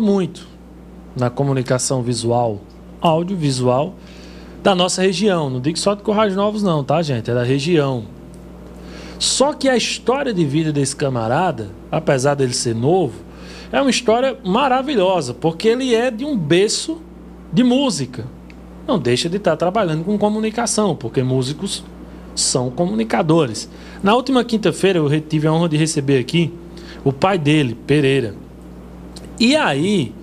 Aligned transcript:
muito 0.00 0.46
na 1.16 1.30
comunicação 1.30 2.02
visual, 2.02 2.60
audiovisual 3.00 3.94
da 4.62 4.74
nossa 4.74 5.02
região. 5.02 5.48
Não 5.48 5.60
digo 5.60 5.78
só 5.78 5.94
de 5.94 6.02
Corrais 6.02 6.34
Novos, 6.34 6.62
não, 6.62 6.84
tá, 6.84 7.00
gente? 7.02 7.30
É 7.30 7.34
da 7.34 7.42
região. 7.42 8.04
Só 9.18 9.52
que 9.52 9.68
a 9.68 9.76
história 9.76 10.32
de 10.34 10.44
vida 10.44 10.72
desse 10.72 10.94
camarada, 10.94 11.70
apesar 11.90 12.34
dele 12.34 12.52
ser 12.52 12.74
novo, 12.74 13.14
é 13.72 13.80
uma 13.80 13.90
história 13.90 14.36
maravilhosa, 14.44 15.32
porque 15.32 15.68
ele 15.68 15.94
é 15.94 16.10
de 16.10 16.24
um 16.24 16.36
berço 16.36 17.00
de 17.52 17.64
música. 17.64 18.26
Não 18.86 18.98
deixa 18.98 19.28
de 19.28 19.38
estar 19.38 19.56
trabalhando 19.56 20.04
com 20.04 20.18
comunicação, 20.18 20.94
porque 20.94 21.22
músicos 21.22 21.82
são 22.34 22.70
comunicadores. 22.70 23.68
Na 24.02 24.14
última 24.14 24.44
quinta-feira 24.44 24.98
eu 24.98 25.20
tive 25.20 25.46
a 25.46 25.52
honra 25.52 25.68
de 25.70 25.76
receber 25.76 26.18
aqui 26.18 26.52
o 27.02 27.12
pai 27.12 27.38
dele, 27.38 27.76
Pereira. 27.86 28.34
E 29.38 29.54
aí, 29.54 30.14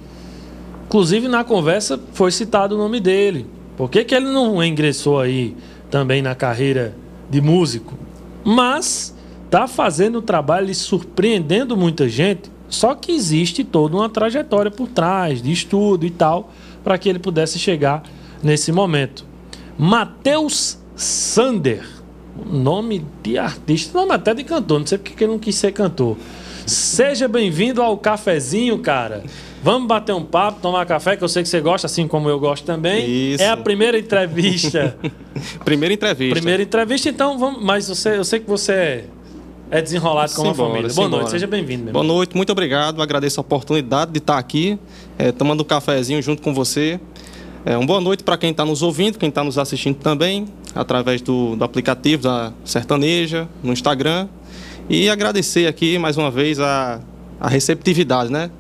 inclusive 0.86 1.27
na 1.27 1.43
conversa 1.43 1.99
foi 2.13 2.31
citado 2.31 2.76
o 2.76 2.77
nome 2.77 2.99
dele. 2.99 3.45
Por 3.77 3.89
que, 3.89 4.03
que 4.03 4.13
ele 4.13 4.31
não 4.31 4.63
ingressou 4.63 5.20
aí 5.20 5.55
também 5.89 6.22
na 6.22 6.36
carreira 6.36 6.95
de 7.30 7.41
músico? 7.41 7.94
Mas 8.44 9.16
está 9.45 9.67
fazendo 9.67 10.20
o 10.20 10.22
trabalho 10.22 10.70
e 10.70 10.76
surpreendendo 10.76 11.77
muita 11.77 12.09
gente. 12.09 12.52
Só 12.67 12.95
que 12.95 13.12
existe 13.12 13.63
toda 13.63 13.95
uma 13.95 14.09
trajetória 14.09 14.72
por 14.72 14.88
trás 14.88 15.41
de 15.41 15.52
estudo 15.52 16.05
e 16.05 16.09
tal 16.09 16.52
para 16.84 16.98
que 16.98 17.08
ele 17.08 17.20
pudesse 17.20 17.59
chegar 17.59 18.03
nesse 18.41 18.72
momento. 18.72 19.25
Matheus 19.77 20.80
Sander, 20.95 21.88
nome 22.45 23.05
de 23.22 23.38
artista, 23.38 23.98
nome 23.98 24.14
até 24.14 24.34
de 24.34 24.44
cantor, 24.44 24.80
não 24.80 24.88
sei 24.88 24.98
porque 24.98 25.23
ele 25.23 25.31
não 25.34 25.39
quis 25.39 25.55
ser 25.55 25.72
cantor. 25.72 26.17
Seja 26.66 27.27
bem-vindo 27.27 27.81
ao 27.81 27.98
cafezinho, 27.98 28.80
cara. 28.80 29.23
Vamos 29.62 29.88
bater 29.88 30.13
um 30.13 30.23
papo, 30.23 30.59
tomar 30.62 30.86
café, 30.86 31.16
que 31.16 31.23
eu 31.23 31.27
sei 31.27 31.44
que 31.44 31.49
você 31.49 31.62
gosta, 31.62 31.88
assim 31.88 32.08
como 32.08 32.30
eu 32.30 32.39
gosto 32.39 32.66
também. 32.66 33.34
Isso. 33.34 33.44
É 33.44 33.49
a 33.49 33.58
primeira 33.58 33.97
entrevista. 33.97 34.97
Primeira 35.64 35.94
entrevista. 35.94 36.36
primeira 36.36 36.64
entrevista, 36.64 37.09
então 37.09 37.38
vamos. 37.38 37.64
Mas 37.64 37.88
você, 37.88 38.17
eu 38.17 38.23
sei 38.23 38.39
que 38.39 38.47
você 38.47 38.72
é, 38.72 39.06
é 39.72 39.81
desenrolado 39.81 40.34
com 40.34 40.50
a 40.50 40.53
família. 40.53 40.89
Boa 40.94 41.09
noite, 41.09 41.31
seja 41.31 41.47
bem-vindo, 41.47 41.86
meu 41.86 41.94
Boa 41.94 42.03
noite, 42.03 42.36
muito 42.36 42.52
obrigado. 42.52 43.02
Agradeço 43.02 43.39
a 43.39 43.41
oportunidade 43.41 44.11
de 44.11 44.19
estar 44.19 44.38
aqui, 44.38 44.78
eh, 45.17 45.31
tomando 45.31 45.61
um 45.61 45.66
cafezinho 45.66 46.22
junto 46.22 46.41
com 46.41 46.53
você. 46.53 47.00
É, 47.66 47.78
uma 47.78 47.88
boa 47.88 48.02
noite 48.02 48.23
para 48.23 48.38
quem 48.38 48.52
está 48.52 48.66
nos 48.66 48.81
ouvindo, 48.81 49.17
quem 49.17 49.30
está 49.30 49.44
nos 49.44 49.58
assistindo 49.58 49.95
também, 49.95 50.45
através 50.75 51.22
do, 51.22 51.56
do 51.56 51.64
aplicativo 51.64 52.23
da 52.23 52.52
Sertaneja, 52.66 53.47
no 53.64 53.72
Instagram. 53.72 54.28
E 54.89 55.09
agradecer 55.09 55.66
aqui 55.66 55.98
mais 55.98 56.17
uma 56.17 56.30
vez 56.30 56.59
a, 56.59 57.00
a 57.39 57.48
receptividade, 57.48 58.31
né? 58.31 58.52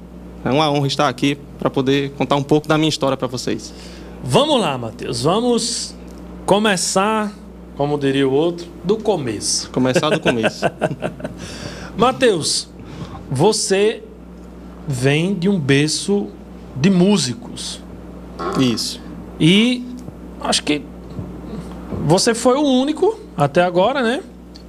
É 0.45 0.49
uma 0.49 0.71
honra 0.71 0.87
estar 0.87 1.09
aqui 1.09 1.37
para 1.59 1.69
poder 1.69 2.11
contar 2.11 2.37
um 2.37 2.43
pouco 2.43 2.67
da 2.67 2.77
minha 2.77 2.89
história 2.89 3.17
para 3.17 3.27
vocês. 3.27 3.73
Vamos 4.23 4.59
lá, 4.61 4.77
Matheus. 4.77 5.23
Vamos 5.23 5.93
começar, 6.45 7.31
como 7.75 7.97
diria 7.97 8.27
o 8.27 8.31
outro, 8.31 8.67
do 8.85 8.97
começo. 8.97 9.69
Começar 9.71 10.09
do 10.09 10.19
começo. 10.21 10.65
Matheus, 11.97 12.69
você 13.29 14.01
vem 14.87 15.33
de 15.33 15.49
um 15.49 15.59
berço 15.59 16.27
de 16.75 16.89
músicos. 16.89 17.81
Isso. 18.59 19.01
E 19.39 19.85
acho 20.39 20.63
que 20.63 20.81
você 22.05 22.33
foi 22.33 22.57
o 22.57 22.63
único 22.63 23.19
até 23.35 23.61
agora, 23.61 24.01
né? 24.01 24.23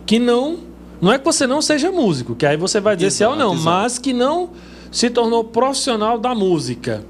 Que 0.05 0.18
não. 0.18 0.73
Não 1.05 1.12
é 1.12 1.19
que 1.19 1.24
você 1.27 1.47
não 1.47 1.60
seja 1.60 1.92
músico, 1.92 2.34
que 2.34 2.47
aí 2.47 2.56
você 2.56 2.80
vai 2.80 2.97
dizer 2.97 3.10
se 3.10 3.22
é 3.22 3.28
ou 3.28 3.34
Exato, 3.34 3.47
não, 3.47 3.55
exato. 3.55 3.70
mas 3.70 3.98
que 3.98 4.14
não 4.14 4.48
se 4.91 5.11
tornou 5.11 5.44
profissional 5.44 6.19
da 6.19 6.34
música. 6.34 7.05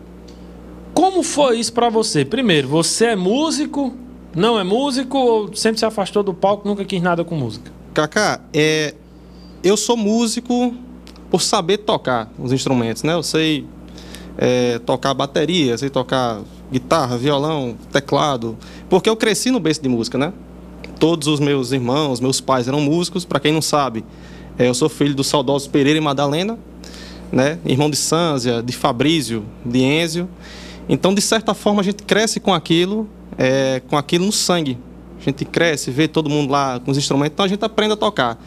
Como 0.93 1.23
foi 1.23 1.61
isso 1.61 1.73
pra 1.73 1.89
você? 1.89 2.25
Primeiro, 2.25 2.67
você 2.67 3.07
é 3.07 3.17
músico? 3.17 3.95
Não 4.35 4.59
é 4.59 4.65
músico 4.65 5.17
ou 5.17 5.55
sempre 5.55 5.79
se 5.79 5.87
afastou 5.87 6.25
do 6.25 6.35
palco, 6.35 6.67
nunca 6.67 6.85
quis 6.85 7.01
nada 7.01 7.23
com 7.23 7.37
música? 7.37 7.71
Kaká, 7.95 8.41
é, 8.53 8.95
eu 9.63 9.77
sou 9.77 9.97
músico 9.97 10.75
por 11.31 11.41
saber 11.41 11.79
tocar 11.79 12.33
os 12.37 12.51
instrumentos, 12.51 13.05
né? 13.05 13.15
Eu 13.15 13.23
sei 13.23 13.65
é, 14.37 14.81
tocar 14.81 15.15
bateria, 15.15 15.79
sei 15.79 15.89
tocar 15.89 16.41
guitarra, 16.73 17.17
violão, 17.17 17.77
teclado, 17.93 18.59
porque 18.89 19.09
eu 19.09 19.15
cresci 19.15 19.53
no 19.53 19.61
berço 19.61 19.81
de 19.81 19.89
música, 19.89 20.19
né? 20.19 20.33
Todos 20.99 21.29
os 21.29 21.41
meus 21.41 21.73
irmãos, 21.73 22.21
meus 22.21 22.41
pais 22.41 22.69
eram 22.69 22.81
músicos. 22.81 23.25
Para 23.25 23.41
quem 23.41 23.53
não 23.53 23.63
sabe, 23.63 24.05
é, 24.59 24.69
eu 24.69 24.75
sou 24.75 24.89
filho 24.89 25.15
dos 25.15 25.27
saudosos 25.27 25.69
Pereira 25.69 25.99
e 25.99 26.01
Madalena, 26.01 26.59
né? 27.33 27.59
Irmão 27.65 27.91
de 27.91 27.97
Sânzia, 27.97 28.63
de 28.63 28.73
Fabrício, 28.73 29.45
de 29.65 29.83
Enzio. 29.83 30.29
Então, 30.89 31.15
de 31.15 31.21
certa 31.21 31.55
forma, 31.55 31.81
a 31.81 31.85
gente 31.85 32.03
cresce 32.03 32.39
com 32.39 32.53
aquilo, 32.53 33.09
é, 33.37 33.83
com 33.89 33.97
aquilo 33.97 34.27
no 34.27 34.33
sangue. 34.33 34.79
A 35.19 35.23
gente 35.25 35.45
cresce, 35.45 35.91
vê 35.91 36.07
todo 36.07 36.29
mundo 36.29 36.51
lá 36.51 36.79
com 36.79 36.91
os 36.91 36.99
instrumentos, 36.99 37.33
então 37.33 37.45
a 37.45 37.49
gente 37.49 37.65
aprende 37.65 37.95
a 37.95 37.97
tocar. 37.97 38.39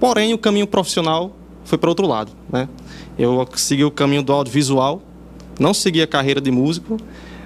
Porém, 0.00 0.34
o 0.34 0.38
caminho 0.38 0.66
profissional 0.66 1.34
foi 1.64 1.78
para 1.78 1.88
outro 1.88 2.06
lado, 2.06 2.32
né? 2.52 2.68
Eu 3.18 3.46
segui 3.54 3.84
o 3.84 3.90
caminho 3.90 4.22
do 4.22 4.32
audiovisual, 4.32 5.00
não 5.58 5.72
segui 5.72 6.02
a 6.02 6.06
carreira 6.06 6.40
de 6.40 6.50
músico, 6.50 6.96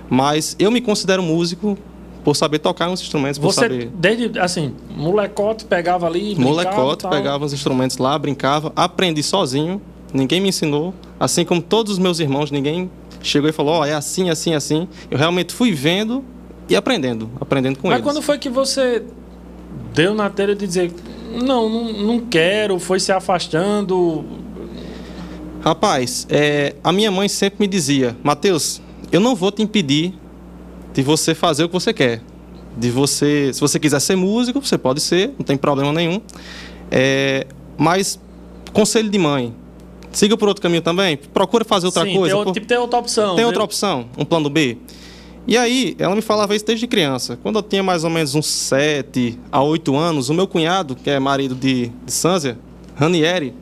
mas 0.09 0.57
eu 0.59 0.71
me 0.71 0.81
considero 0.81 1.23
músico 1.23 1.77
por 2.25 2.35
saber 2.35 2.59
tocar 2.59 2.89
uns 2.89 3.01
instrumentos, 3.01 3.39
por 3.39 3.53
Você, 3.53 3.61
saber 3.61 3.91
desde, 3.95 4.39
assim, 4.39 4.75
molecote 4.97 5.65
pegava 5.65 6.07
ali, 6.07 6.35
molecote, 6.35 7.03
tal. 7.03 7.11
pegava 7.11 7.45
os 7.45 7.53
instrumentos 7.53 7.99
lá, 7.99 8.19
brincava, 8.19 8.73
aprendi 8.77 9.23
sozinho, 9.23 9.81
ninguém 10.13 10.41
me 10.41 10.49
ensinou, 10.49 10.95
assim 11.19 11.45
como 11.45 11.61
todos 11.63 11.95
os 11.95 11.99
meus 11.99 12.19
irmãos, 12.21 12.51
ninguém 12.51 12.91
chegou 13.23 13.49
e 13.49 13.53
falou, 13.53 13.75
ó, 13.77 13.87
é 13.87 13.95
assim, 13.95 14.31
assim, 14.31 14.55
assim. 14.55 14.89
Eu 15.11 15.19
realmente 15.19 15.53
fui 15.53 15.73
vendo 15.73 16.25
e 16.69 16.77
aprendendo, 16.77 17.31
aprendendo 17.41 17.79
com 17.79 17.89
Mas 17.89 17.97
eles. 17.99 18.05
quando 18.05 18.23
foi 18.23 18.39
que 18.39 18.49
você 18.49 19.03
deu 19.95 20.15
na 20.15 20.31
telha 20.31 20.55
de 20.55 20.67
dizer, 20.67 20.93
não, 21.43 21.69
não, 21.69 21.93
não 21.93 22.21
quero, 22.21 22.79
foi 22.79 23.01
se 23.01 23.13
afastando? 23.13 24.25
Rapaz, 25.61 26.27
é, 26.31 26.75
a 26.85 26.93
minha 26.93 27.11
mãe 27.11 27.29
sempre 27.29 27.57
me 27.61 27.67
dizia, 27.67 28.17
Mateus, 28.23 28.81
eu 29.11 29.21
não 29.21 29.35
vou 29.35 29.51
te 29.51 29.63
impedir 29.63 30.15
de 30.99 31.05
você 31.05 31.33
fazer 31.33 31.63
o 31.63 31.69
que 31.69 31.75
você 31.75 31.93
quer. 31.93 32.21
De 32.77 32.91
você, 32.91 33.53
se 33.53 33.61
você 33.61 33.79
quiser 33.79 34.01
ser 34.01 34.17
músico, 34.17 34.61
você 34.61 34.77
pode 34.77 35.01
ser, 35.01 35.29
não 35.39 35.45
tem 35.45 35.57
problema 35.57 35.93
nenhum. 35.93 36.21
É, 36.91 37.47
mas 37.77 38.19
conselho 38.73 39.09
de 39.09 39.17
mãe, 39.17 39.55
siga 40.11 40.37
por 40.37 40.49
outro 40.49 40.61
caminho 40.61 40.83
também. 40.83 41.17
Procura 41.17 41.65
fazer 41.65 41.87
outra 41.87 42.03
Sim, 42.05 42.17
coisa. 42.17 42.35
Tem, 42.35 42.45
por- 42.45 42.53
tipo, 42.53 42.67
tem 42.67 42.79
outra 42.79 42.99
opção. 42.99 43.37
Tem 43.37 43.45
outra 43.45 43.63
opção, 43.63 44.07
um 44.19 44.25
plano 44.25 44.51
B. 44.51 44.77
E 45.47 45.57
aí, 45.57 45.95
ela 46.01 46.17
me 46.17 46.21
falava 46.21 46.57
isso 46.57 46.67
desde 46.67 46.89
criança. 46.89 47.39
Quando 47.41 47.61
eu 47.61 47.63
tinha 47.63 47.83
mais 47.83 48.03
ou 48.03 48.11
menos 48.11 48.35
uns 48.35 48.47
7 48.49 49.39
a 49.53 49.63
8 49.63 49.95
anos, 49.95 50.29
o 50.29 50.35
meu 50.35 50.49
cunhado, 50.49 50.97
que 50.97 51.09
é 51.09 51.21
marido 51.21 51.55
de, 51.55 51.93
de 52.05 52.13
Sanzia, 52.13 52.59
Ranieri, 52.97 53.55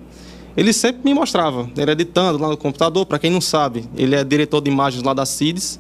ele 0.56 0.72
sempre 0.72 1.02
me 1.04 1.12
mostrava, 1.12 1.69
ele 1.76 1.91
editando 1.91 2.38
lá 2.38 2.48
no 2.48 2.56
computador, 2.56 3.04
para 3.04 3.19
quem 3.19 3.30
não 3.30 3.42
sabe, 3.42 3.84
ele 3.94 4.14
é 4.14 4.25
diretor 4.25 4.62
de 4.62 4.70
imagens 4.70 5.02
lá 5.02 5.12
da 5.12 5.26
CIDES. 5.26 5.78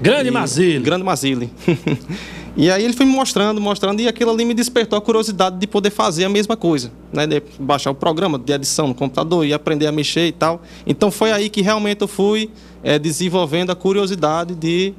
Grande 0.00 0.28
E- 0.28 0.32
Mazile. 0.32 0.78
Grande 0.84 1.04
Mazile. 1.04 1.50
e 2.56 2.70
aí 2.70 2.84
ele 2.84 2.92
foi 2.92 3.06
me 3.06 3.12
mostrando, 3.12 3.60
mostrando, 3.60 4.00
e 4.00 4.08
aquilo 4.08 4.30
ali 4.30 4.44
me 4.44 4.54
despertou 4.54 4.96
a 4.98 5.00
curiosidade 5.02 5.58
de 5.58 5.66
poder 5.66 5.90
fazer 5.90 6.24
a 6.24 6.28
mesma 6.28 6.56
coisa, 6.56 6.90
né? 7.12 7.26
De 7.26 7.42
baixar 7.58 7.90
o 7.90 7.94
programa 7.94 8.38
de 8.38 8.52
edição 8.52 8.88
no 8.88 8.94
computador 8.94 9.44
e 9.46 9.52
aprender 9.52 9.86
a 9.86 9.92
mexer 9.92 10.26
e 10.26 10.32
tal. 10.32 10.62
Então 10.86 11.10
foi 11.10 11.32
aí 11.32 11.48
que 11.48 11.62
realmente 11.62 12.02
eu 12.02 12.08
fui 12.08 12.50
eh, 12.82 12.98
desenvolvendo 12.98 13.70
a 13.70 13.74
curiosidade 13.74 14.54
de, 14.54 14.92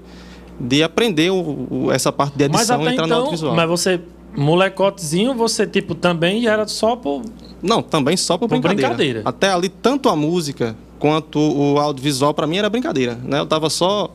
de 0.59 0.81
aprender 0.83 1.29
o- 1.31 1.67
o- 1.69 1.91
essa 1.91 2.12
parte 2.12 2.38
de 2.38 2.45
edição 2.45 2.77
e 2.83 2.91
entrar 2.94 3.01
no 3.03 3.07
então, 3.07 3.17
audiovisual. 3.17 3.56
mas 3.56 3.69
você, 3.69 4.00
molecotezinho, 4.35 5.33
você, 5.33 5.67
tipo, 5.67 5.94
também 5.95 6.47
era 6.47 6.67
só 6.67 6.95
por... 6.95 7.22
Não, 7.62 7.81
também 7.81 8.16
só 8.17 8.38
por 8.38 8.47
Por 8.47 8.59
brincadeira. 8.59 8.88
brincadeira. 8.89 9.22
Até 9.25 9.50
ali, 9.51 9.69
tanto 9.69 10.07
a 10.09 10.16
música 10.16 10.75
quanto 11.00 11.39
o 11.39 11.79
audiovisual, 11.79 12.33
para 12.33 12.47
mim, 12.47 12.57
era 12.57 12.69
brincadeira. 12.69 13.17
Né? 13.23 13.39
Eu 13.39 13.45
tava 13.45 13.69
só... 13.69 14.09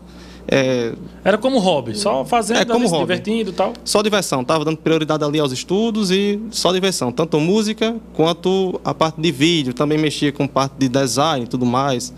eh, 0.48 0.94
Era 1.24 1.36
como 1.38 1.58
hobby, 1.58 1.94
só 1.96 2.24
fazendo, 2.24 2.58
É, 2.60 2.64
como 2.64 2.80
ali, 2.80 2.88
se 2.88 2.98
divertindo 2.98 3.50
e 3.50 3.52
tal. 3.52 3.72
Só 3.84 4.02
diversão, 4.02 4.42
tava 4.44 4.64
dando 4.64 4.78
prioridade 4.78 5.22
ali 5.24 5.38
aos 5.38 5.52
estudos 5.52 6.10
e 6.10 6.40
só 6.50 6.72
diversão, 6.72 7.12
tanto 7.12 7.38
música 7.40 7.96
quanto 8.14 8.80
a 8.84 8.92
parte 8.94 9.20
de 9.20 9.30
vídeo, 9.30 9.72
também 9.74 9.98
mexia 9.98 10.32
com 10.32 10.46
parte 10.46 10.74
de 10.78 10.88
design 10.88 11.44
e 11.44 11.48
tudo 11.48 11.64
mais, 11.66 12.12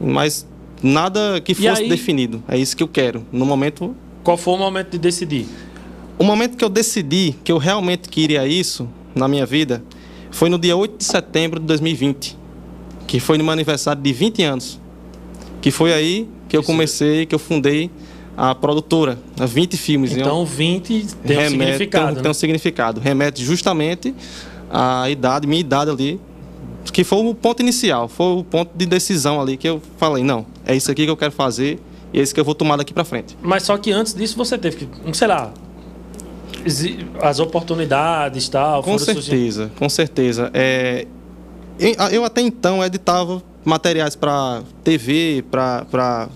mas 0.00 0.46
nada 0.82 1.40
que 1.40 1.54
fosse 1.54 1.82
aí- 1.82 1.88
definido. 1.88 2.42
É 2.48 2.58
isso 2.58 2.76
que 2.76 2.82
eu 2.82 2.88
quero. 2.88 3.24
No 3.32 3.44
momento, 3.46 3.94
Qual 4.22 4.36
foi 4.36 4.54
o 4.54 4.58
momento 4.58 4.90
de 4.90 4.98
decidir? 4.98 5.46
o 6.18 6.24
momento 6.24 6.56
que 6.56 6.64
eu 6.64 6.68
decidi 6.68 7.34
que 7.42 7.50
eu 7.50 7.58
realmente 7.58 8.08
queria 8.08 8.46
isso 8.46 8.88
na 9.14 9.26
minha 9.28 9.44
vida 9.46 9.82
foi 10.30 10.48
no 10.48 10.58
dia 10.58 10.76
8 10.76 10.96
de 10.98 11.04
setembro 11.04 11.60
de 11.60 11.66
2020, 11.66 12.36
que 13.06 13.20
foi 13.20 13.38
no 13.38 13.44
meu 13.44 13.52
aniversário 13.52 14.02
de 14.02 14.12
20 14.12 14.42
anos. 14.42 14.80
Que 15.62 15.70
foi 15.70 15.92
aí 15.94 16.28
que 16.54 16.58
eu 16.58 16.62
comecei, 16.62 17.26
que 17.26 17.34
eu 17.34 17.38
fundei 17.38 17.90
a 18.36 18.54
produtora, 18.54 19.18
a 19.38 19.46
20 19.46 19.76
filmes. 19.76 20.12
Eu- 20.12 20.18
Então, 20.20 20.44
20 20.46 21.06
tem 21.26 21.36
um 21.36 21.40
remete- 21.40 21.50
significado, 21.62 22.06
tem, 22.06 22.14
né? 22.16 22.22
tem 22.22 22.30
um 22.30 22.34
significado. 22.34 23.00
Remete 23.00 23.44
justamente 23.44 24.14
à 24.70 25.08
idade, 25.10 25.46
minha 25.46 25.60
idade 25.60 25.90
ali, 25.90 26.20
que 26.92 27.02
foi 27.04 27.18
o 27.24 27.34
ponto 27.34 27.60
inicial, 27.60 28.08
foi 28.08 28.26
o 28.38 28.44
ponto 28.44 28.70
de 28.76 28.86
decisão 28.86 29.40
ali 29.40 29.56
que 29.56 29.68
eu 29.68 29.80
falei, 29.96 30.22
não, 30.22 30.46
é 30.66 30.74
isso 30.76 30.90
aqui 30.90 31.04
que 31.04 31.10
eu 31.10 31.16
quero 31.16 31.32
fazer 31.32 31.78
e 32.12 32.20
é 32.20 32.22
isso 32.22 32.34
que 32.34 32.40
eu 32.40 32.44
vou 32.44 32.54
tomar 32.54 32.76
daqui 32.76 32.92
para 32.92 33.04
frente. 33.04 33.36
Mas 33.42 33.62
só 33.64 33.76
que 33.78 33.90
antes 33.90 34.14
disso 34.14 34.36
você 34.36 34.56
teve 34.58 34.76
que, 34.76 35.16
sei 35.16 35.26
lá, 35.28 35.52
as 37.20 37.38
oportunidades 37.40 38.48
tal. 38.48 38.82
Com 38.82 38.98
certeza, 38.98 39.70
com 39.78 39.88
certeza. 39.88 40.50
É, 40.54 41.06
eu 42.12 42.24
até 42.24 42.40
então 42.40 42.82
editava 42.84 43.42
materiais 43.64 44.14
para 44.16 44.62
TV, 44.82 45.44
para 45.50 46.28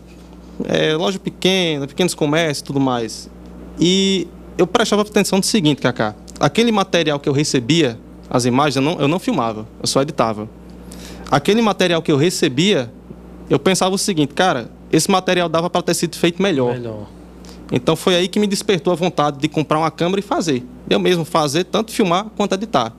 é, 0.65 0.95
loja 0.95 1.19
pequena, 1.19 1.87
pequenos 1.87 2.15
comércios 2.15 2.61
e 2.61 2.65
tudo 2.65 2.81
mais. 2.81 3.31
E 3.79 4.27
eu 4.57 4.67
prestava 4.67 5.03
atenção 5.03 5.39
no 5.39 5.45
seguinte, 5.45 5.81
Kaká. 5.81 6.15
Aquele 6.41 6.73
material 6.73 7.19
que 7.21 7.29
eu 7.29 7.33
recebia, 7.33 7.99
as 8.29 8.45
imagens, 8.45 8.77
eu 8.77 8.83
não, 8.83 9.01
eu 9.01 9.09
não 9.09 9.19
filmava, 9.19 9.67
eu 9.81 9.87
só 9.87 10.03
editava. 10.03 10.49
Aquele 11.31 11.61
material 11.61 12.01
que 12.03 12.11
eu 12.11 12.17
recebia, 12.17 12.91
eu 13.51 13.59
pensava 13.59 13.95
o 13.95 13.99
seguinte, 13.99 14.35
cara, 14.35 14.71
esse 14.91 15.11
material 15.11 15.49
dava 15.49 15.69
para 15.69 15.83
ter 15.83 15.95
sido 15.95 16.17
feito 16.17 16.43
melhor. 16.43 16.75
melhor. 16.75 17.07
Então 17.71 17.95
foi 17.95 18.17
aí 18.17 18.29
que 18.29 18.41
me 18.41 18.47
despertou 18.47 18.93
a 18.93 18.97
vontade 18.97 19.39
de 19.39 19.49
comprar 19.49 19.79
uma 19.79 19.91
câmera 19.91 20.21
e 20.21 20.23
fazer. 20.23 20.65
Eu 20.89 20.99
mesmo 20.99 21.25
fazer, 21.25 21.65
tanto 21.65 21.93
filmar 21.93 22.27
quanto 22.37 22.55
editar. 22.55 22.95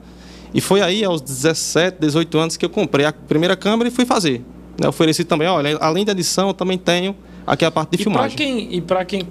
E 0.54 0.60
foi 0.60 0.80
aí, 0.80 1.04
aos 1.04 1.20
17, 1.20 1.98
18 2.00 2.38
anos, 2.38 2.56
que 2.56 2.64
eu 2.64 2.70
comprei 2.70 3.04
a 3.06 3.12
primeira 3.12 3.56
câmera 3.56 3.88
e 3.88 3.92
fui 3.92 4.04
fazer. 4.04 4.44
Eu 4.80 4.88
ofereci 4.88 5.24
também, 5.24 5.48
olha, 5.48 5.76
além 5.78 6.04
da 6.04 6.12
edição, 6.12 6.48
eu 6.48 6.54
também 6.54 6.78
tenho 6.78 7.14
aqui 7.52 7.64
a 7.64 7.70
parte 7.70 7.90
de 7.90 8.00
e 8.00 8.04
filmagem. 8.04 8.36
Pra 8.36 8.44
quem, 8.44 8.74
e 8.74 8.80
para 8.80 9.04
quem, 9.04 9.28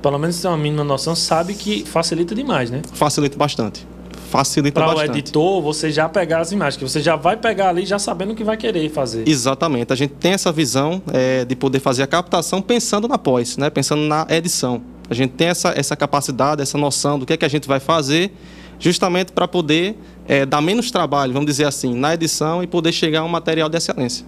pelo 0.00 0.18
menos 0.18 0.40
tem 0.40 0.50
uma 0.50 0.56
mínima 0.56 0.84
noção, 0.84 1.14
sabe 1.14 1.54
que 1.54 1.84
facilita 1.84 2.34
demais, 2.34 2.70
né? 2.70 2.82
Facilita 2.92 3.36
bastante. 3.36 3.86
Facilita 4.30 4.80
pra 4.80 4.86
bastante. 4.86 5.06
Para 5.06 5.14
o 5.14 5.18
editor, 5.18 5.62
você 5.62 5.90
já 5.90 6.08
pegar 6.08 6.40
as 6.40 6.52
imagens, 6.52 6.76
que 6.76 6.84
você 6.88 7.00
já 7.00 7.16
vai 7.16 7.36
pegar 7.36 7.68
ali 7.68 7.84
já 7.84 7.98
sabendo 7.98 8.32
o 8.32 8.34
que 8.34 8.44
vai 8.44 8.56
querer 8.56 8.88
fazer. 8.90 9.28
Exatamente. 9.28 9.92
A 9.92 9.96
gente 9.96 10.14
tem 10.14 10.32
essa 10.32 10.50
visão 10.50 11.02
é, 11.12 11.44
de 11.44 11.54
poder 11.54 11.80
fazer 11.80 12.02
a 12.02 12.06
captação 12.06 12.62
pensando 12.62 13.06
na 13.06 13.18
pós, 13.18 13.56
né? 13.56 13.68
pensando 13.68 14.02
na 14.02 14.26
edição. 14.30 14.82
A 15.10 15.14
gente 15.14 15.32
tem 15.32 15.48
essa, 15.48 15.74
essa 15.76 15.94
capacidade, 15.94 16.62
essa 16.62 16.78
noção 16.78 17.18
do 17.18 17.26
que 17.26 17.34
é 17.34 17.36
que 17.36 17.44
a 17.44 17.48
gente 17.48 17.68
vai 17.68 17.80
fazer 17.80 18.32
justamente 18.78 19.32
para 19.32 19.46
poder 19.46 19.96
é, 20.26 20.44
dar 20.44 20.60
menos 20.60 20.90
trabalho, 20.90 21.32
vamos 21.32 21.46
dizer 21.46 21.64
assim, 21.66 21.94
na 21.94 22.14
edição 22.14 22.62
e 22.62 22.66
poder 22.66 22.92
chegar 22.92 23.20
a 23.20 23.24
um 23.24 23.28
material 23.28 23.68
de 23.68 23.76
excelência. 23.76 24.26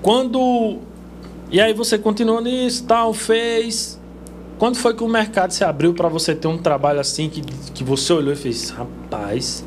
Quando. 0.00 0.78
E 1.50 1.60
aí 1.60 1.72
você 1.72 1.96
continuou 1.96 2.42
nisso, 2.42 2.84
tal, 2.84 3.14
fez. 3.14 3.98
Quando 4.58 4.76
foi 4.76 4.92
que 4.94 5.02
o 5.02 5.08
mercado 5.08 5.52
se 5.52 5.64
abriu 5.64 5.94
para 5.94 6.08
você 6.08 6.34
ter 6.34 6.48
um 6.48 6.58
trabalho 6.58 7.00
assim 7.00 7.28
que, 7.30 7.40
que 7.40 7.82
você 7.82 8.12
olhou 8.12 8.32
e 8.32 8.36
fez, 8.36 8.70
rapaz, 8.70 9.64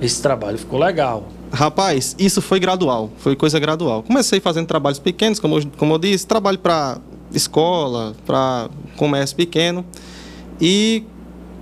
esse 0.00 0.20
trabalho 0.20 0.58
ficou 0.58 0.78
legal? 0.78 1.28
Rapaz, 1.52 2.16
isso 2.18 2.40
foi 2.40 2.58
gradual, 2.58 3.10
foi 3.18 3.36
coisa 3.36 3.60
gradual. 3.60 4.02
Comecei 4.02 4.40
fazendo 4.40 4.66
trabalhos 4.66 4.98
pequenos, 4.98 5.38
como, 5.38 5.64
como 5.76 5.94
eu 5.94 5.98
disse, 5.98 6.26
trabalho 6.26 6.58
para 6.58 6.98
escola, 7.32 8.14
para 8.26 8.68
comércio 8.96 9.36
pequeno. 9.36 9.84
E 10.60 11.04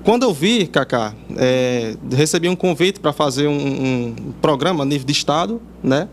quando 0.05 0.23
eu 0.23 0.33
vi, 0.33 0.67
Kaká, 0.67 1.15
é, 1.37 1.95
recebi 2.13 2.49
um 2.49 2.57
convite 2.57 3.01
para 3.01 3.13
fazer 3.13 3.47
um, 3.47 3.53
um, 3.53 4.33
programa 4.41 4.83
a 4.83 4.87
nível 4.87 5.07
de 5.07 5.13
estado, 5.13 5.61
né? 5.83 6.09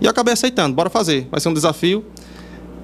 E 0.00 0.04
eu 0.04 0.10
acabei 0.10 0.32
aceitando, 0.32 0.74
bora 0.74 0.90
fazer, 0.90 1.28
vai 1.30 1.40
ser 1.40 1.48
um 1.48 1.54
desafio. 1.54 2.04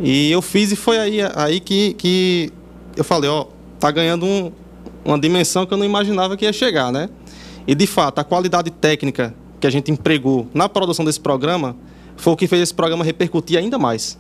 E 0.03 0.33
eu 0.33 0.43
fiz 0.43 0.73
e 0.73 0.77
foi 0.77 0.99
aí, 0.99 1.19
aí 1.35 1.61
que, 1.61 1.95
que 1.95 2.51
eu 2.97 3.05
falei, 3.05 3.31
ó, 3.31 3.47
tá 3.79 3.91
ganhando 3.91 4.27
um, 4.27 4.51
uma 5.05 5.19
dimensão 5.19 5.65
que 5.65 5.73
eu 5.73 5.79
não 5.79 5.87
imaginava 5.87 6.37
que 6.37 6.45
ia 6.45 6.53
chegar, 6.53 6.93
né? 6.93 7.09
E 7.67 7.75
de 7.75 7.87
fato, 7.87 8.19
a 8.19 8.25
qualidade 8.25 8.71
técnica 8.71 9.33
que 9.61 9.67
a 9.67 9.71
gente 9.71 9.93
empregou 9.93 10.49
na 10.53 10.69
produção 10.69 11.05
desse 11.05 11.21
programa 11.21 11.77
foi 12.17 12.33
o 12.33 12.37
que 12.37 12.49
fez 12.49 12.63
esse 12.63 12.75
programa 12.75 13.05
repercutir 13.05 13.57
ainda 13.57 13.79
mais, 13.79 14.19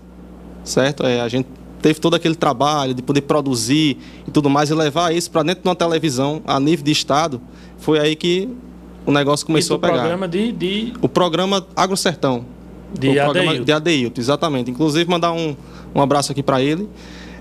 certo? 0.62 1.05
É, 1.05 1.20
a 1.20 1.29
gente 1.29 1.49
teve 1.81 1.99
todo 1.99 2.14
aquele 2.14 2.37
trabalho 2.37 2.94
de 2.94 3.02
poder 3.02 3.23
produzir 3.23 3.99
e 4.26 4.31
tudo 4.31 4.49
mais 4.49 4.70
e 4.70 4.75
levar 4.75 5.12
isso 5.12 5.31
para 5.32 5.43
dentro 5.43 5.64
de 5.64 5.69
uma 5.69 5.75
televisão 5.75 6.40
a 6.46 6.61
nível 6.61 6.84
de 6.84 6.93
estado, 6.93 7.40
foi 7.79 7.99
aí 7.99 8.14
que 8.14 8.49
o 9.05 9.11
negócio 9.11 9.44
começou 9.44 9.76
a 9.76 9.81
pegar. 9.81 9.94
O 9.94 9.99
programa 9.99 10.29
de, 10.29 10.52
de... 10.52 10.93
O 11.02 11.08
programa 11.08 11.67
Agro 11.75 11.96
Sertão. 11.96 12.44
De 12.99 13.19
Adeilton. 13.73 14.15
De 14.15 14.21
exatamente. 14.21 14.71
Inclusive, 14.71 15.09
mandar 15.09 15.33
um, 15.33 15.56
um 15.94 16.00
abraço 16.00 16.33
aqui 16.33 16.43
para 16.43 16.62
ele. 16.62 16.89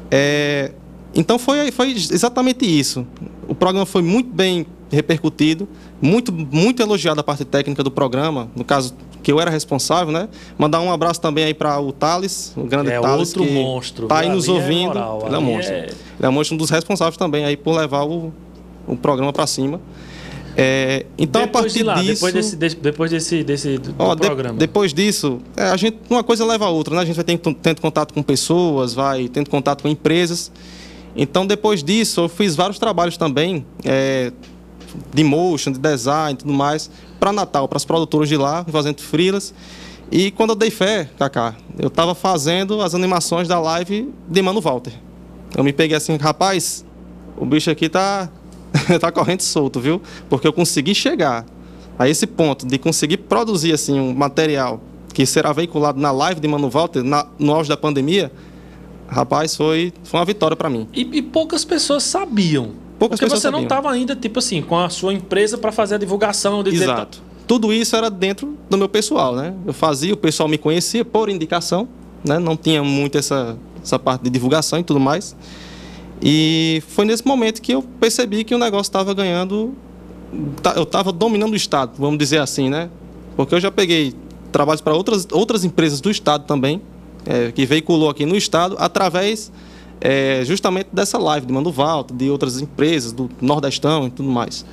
É... 0.10 0.72
Então, 1.14 1.38
foi, 1.38 1.72
foi 1.72 1.92
exatamente 1.92 2.66
isso. 2.66 3.06
O 3.48 3.54
programa 3.54 3.86
foi 3.86 4.02
muito 4.02 4.34
bem 4.34 4.66
repercutido, 4.92 5.68
muito, 6.02 6.32
muito 6.32 6.82
elogiado 6.82 7.20
a 7.20 7.24
parte 7.24 7.46
técnica 7.46 7.84
do 7.84 7.90
programa, 7.90 8.50
no 8.56 8.64
caso 8.64 8.94
que 9.24 9.32
eu 9.32 9.40
era 9.40 9.50
responsável, 9.50 10.12
né? 10.12 10.28
Mandar 10.58 10.82
um 10.82 10.92
abraço 10.92 11.22
também 11.22 11.46
aí 11.46 11.54
para 11.54 11.80
o 11.80 11.92
Thales, 11.92 12.54
o 12.58 12.64
grande 12.64 12.92
é 12.92 13.00
Thales. 13.00 13.30
outro 13.30 13.46
que 13.46 13.54
monstro. 13.54 14.08
Tá 14.08 14.20
aí 14.20 14.30
nos 14.30 14.48
é 14.48 14.52
ouvindo. 14.52 14.96
Moral, 14.96 15.24
ele 15.26 15.36
é 15.36 15.40
monstro. 15.40 15.74
É... 15.74 15.84
Ele 15.86 15.96
é 16.20 16.30
monstro, 16.30 16.56
um 16.56 16.58
dos 16.58 16.70
responsáveis 16.70 17.18
também 17.18 17.46
aí 17.46 17.56
por 17.56 17.76
levar 17.78 18.04
o, 18.04 18.34
o 18.88 18.98
programa 18.98 19.32
para 19.32 19.48
cima. 19.48 19.80
É, 20.56 21.06
então, 21.18 21.42
depois 21.42 21.64
a 21.64 21.68
partir 21.68 21.80
de 21.80 21.84
lá, 21.84 21.96
disso. 21.96 22.14
Depois 22.14 22.34
desse, 22.34 22.76
depois 22.76 23.12
desse, 23.12 23.44
desse 23.44 23.78
do, 23.78 23.96
ó, 23.98 24.16
de, 24.16 24.22
programa. 24.22 24.58
Depois 24.58 24.94
disso, 24.94 25.40
é, 25.56 25.64
a 25.64 25.78
gente, 25.78 25.98
uma 26.10 26.24
coisa 26.24 26.46
leva 26.46 26.66
a 26.66 26.70
outra, 26.70 26.96
né? 26.96 27.02
A 27.02 27.06
gente 27.06 27.16
vai 27.16 27.24
tendo, 27.24 27.54
tendo 27.54 27.82
contato 27.82 28.14
com 28.14 28.22
pessoas, 28.22 28.94
vai 28.94 29.28
tendo 29.28 29.50
contato 29.50 29.82
com 29.82 29.88
empresas. 29.88 30.52
Então, 31.16 31.46
depois 31.46 31.84
disso, 31.84 32.22
eu 32.22 32.30
fiz 32.30 32.56
vários 32.56 32.80
trabalhos 32.80 33.18
também, 33.18 33.66
é, 33.84 34.32
de 35.14 35.24
motion, 35.24 35.72
de 35.72 35.80
design 35.80 36.34
e 36.34 36.38
tudo 36.38 36.54
mais, 36.54 36.90
para 37.20 37.32
Natal, 37.32 37.68
para 37.68 37.78
as 37.78 37.86
produtoras 37.86 38.28
de 38.28 38.38
lá, 38.38 38.66
fazendo 38.66 39.02
frilas. 39.02 39.54
E 40.12 40.32
quando 40.32 40.50
eu 40.52 40.56
dei 40.56 40.70
fé, 40.70 41.10
Kaká, 41.18 41.56
eu 41.80 41.88
estava 41.88 42.14
fazendo 42.14 42.82
as 42.82 42.94
animações 42.94 43.48
da 43.48 43.60
live 43.60 44.14
de 44.28 44.42
Mano 44.42 44.60
Walter. 44.60 44.94
Eu 45.56 45.64
me 45.64 45.72
peguei 45.72 45.96
assim, 45.96 46.18
rapaz, 46.18 46.86
o 47.38 47.46
bicho 47.46 47.70
aqui 47.70 47.88
tá, 47.88 48.30
tá 49.00 49.12
correndo 49.12 49.42
solto, 49.42 49.80
viu? 49.80 50.02
Porque 50.30 50.48
eu 50.48 50.54
consegui 50.54 50.96
chegar 50.96 51.46
a 51.98 52.08
esse 52.08 52.26
ponto 52.26 52.66
de 52.66 52.78
conseguir 52.78 53.18
produzir 53.18 53.74
assim 53.74 54.00
um 54.00 54.14
material 54.14 54.82
que 55.14 55.26
será 55.26 55.52
veiculado 55.52 56.00
na 56.00 56.12
live 56.12 56.40
de 56.40 56.48
Mano 56.48 56.70
Walter 56.70 57.04
na, 57.04 57.28
no 57.38 57.54
auge 57.54 57.70
da 57.70 57.78
pandemia. 57.78 58.32
Rapaz, 59.08 59.56
foi, 59.56 59.92
foi 60.04 60.20
uma 60.20 60.26
vitória 60.26 60.56
para 60.56 60.70
mim. 60.70 60.88
E, 60.94 61.02
e 61.02 61.22
poucas 61.22 61.66
pessoas 61.66 62.04
sabiam 62.04 62.72
Poucas 63.02 63.20
Porque 63.20 63.34
você 63.34 63.42
sabiam. 63.42 63.62
não 63.62 63.64
estava 63.64 63.92
ainda, 63.92 64.16
tipo 64.16 64.38
assim, 64.38 64.62
com 64.62 64.78
a 64.78 64.88
sua 64.88 65.12
empresa 65.12 65.58
para 65.58 65.72
fazer 65.72 65.96
a 65.96 65.98
divulgação. 65.98 66.62
De 66.62 66.70
Exato. 66.70 67.18
Dizer... 67.18 67.48
Tudo 67.48 67.74
isso 67.74 67.96
era 67.96 68.12
dentro 68.12 68.56
do 68.70 68.78
meu 68.78 68.88
pessoal, 68.88 69.36
né? 69.36 69.56
Eu 69.66 69.74
fazia, 69.74 70.14
o 70.14 70.18
pessoal 70.18 70.48
me 70.48 70.56
conhecia 70.56 71.04
por 71.04 71.28
indicação, 71.28 71.88
né? 72.24 72.38
Não 72.38 72.56
tinha 72.56 72.84
muito 72.84 73.18
essa, 73.18 73.58
essa 73.84 73.98
parte 73.98 74.22
de 74.22 74.30
divulgação 74.30 74.78
e 74.78 74.84
tudo 74.84 75.00
mais. 75.00 75.36
E 76.22 76.84
foi 76.88 77.06
nesse 77.06 77.26
momento 77.26 77.62
que 77.62 77.74
eu 77.74 77.82
percebi 77.82 78.44
que 78.44 78.54
o 78.54 78.58
negócio 78.58 78.90
estava 78.90 79.14
ganhando... 79.14 79.74
Eu 80.76 80.84
estava 80.84 81.12
dominando 81.12 81.54
o 81.54 81.56
Estado, 81.56 81.92
vamos 81.98 82.18
dizer 82.18 82.40
assim, 82.40 82.70
né? 82.70 82.90
Porque 83.36 83.56
eu 83.56 83.60
já 83.60 83.72
peguei 83.72 84.14
trabalhos 84.52 84.82
para 84.82 84.94
outras, 84.94 85.28
outras 85.32 85.64
empresas 85.64 86.00
do 86.00 86.12
Estado 86.12 86.46
também, 86.46 86.82
é, 87.26 87.52
que 87.52 87.66
veiculou 87.66 88.10
aqui 88.10 88.26
no 88.26 88.36
Estado, 88.36 88.76
através 88.80 89.52
é, 90.00 90.42
justamente 90.46 90.90
dessa 90.92 91.18
live 91.18 91.46
de 91.46 91.54
Mano 91.54 91.72
Valta, 91.72 92.14
de 92.14 92.30
outras 92.30 92.62
empresas, 92.62 93.12
do 93.12 93.30
Nordestão 93.42 94.08
e 94.08 94.10
tudo 94.10 94.30
mais. 94.30 94.66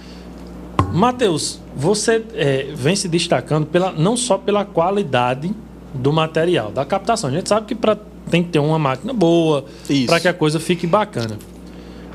Matheus, 0.93 1.61
você 1.77 2.25
é, 2.35 2.69
vem 2.75 2.97
se 2.97 3.09
destacando 3.09 3.67
pela, 3.67 3.93
não 3.93 4.17
só 4.17 4.39
pela 4.39 4.65
qualidade 4.65 5.55
do 5.93 6.13
material, 6.13 6.71
da 6.71 6.85
captação. 6.85 7.31
A 7.31 7.33
gente 7.33 7.49
sabe 7.49 7.67
que 7.67 7.75
pra, 7.75 7.99
tem 8.29 8.43
que 8.43 8.51
ter 8.51 8.59
uma 8.59 8.79
máquina 8.79 9.13
boa 9.13 9.65
para 10.07 10.21
que 10.21 10.29
a 10.29 10.35
coisa 10.35 10.61
fique 10.61 10.87
bacana. 10.87 11.39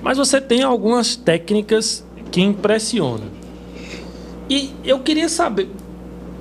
Mas 0.02 0.18
você 0.18 0.40
tem 0.40 0.64
algumas 0.64 1.16
técnicas 1.16 2.04
que 2.32 2.42
impressionam. 2.42 3.28
E 4.50 4.72
eu 4.84 5.00
queria 5.00 5.30
saber, 5.30 5.70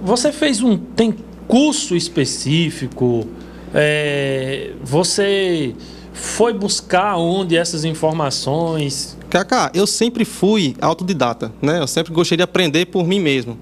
você 0.02 0.32
fez 0.32 0.62
um 0.62 0.76
tem 0.76 1.14
curso 1.46 1.94
específico? 1.94 3.26
É, 3.74 4.72
você 4.82 5.74
foi 6.12 6.52
buscar 6.52 7.16
onde 7.16 7.56
essas 7.56 7.84
informações? 7.84 9.16
Kaká, 9.30 9.70
eu 9.74 9.86
sempre 9.86 10.24
fui 10.24 10.76
autodidata, 10.80 11.52
né? 11.60 11.80
Eu 11.80 11.86
sempre 11.86 12.12
gostei 12.12 12.36
de 12.36 12.42
aprender 12.42 12.86
por 12.86 13.06
mim 13.06 13.20
mesmo. 13.20 13.56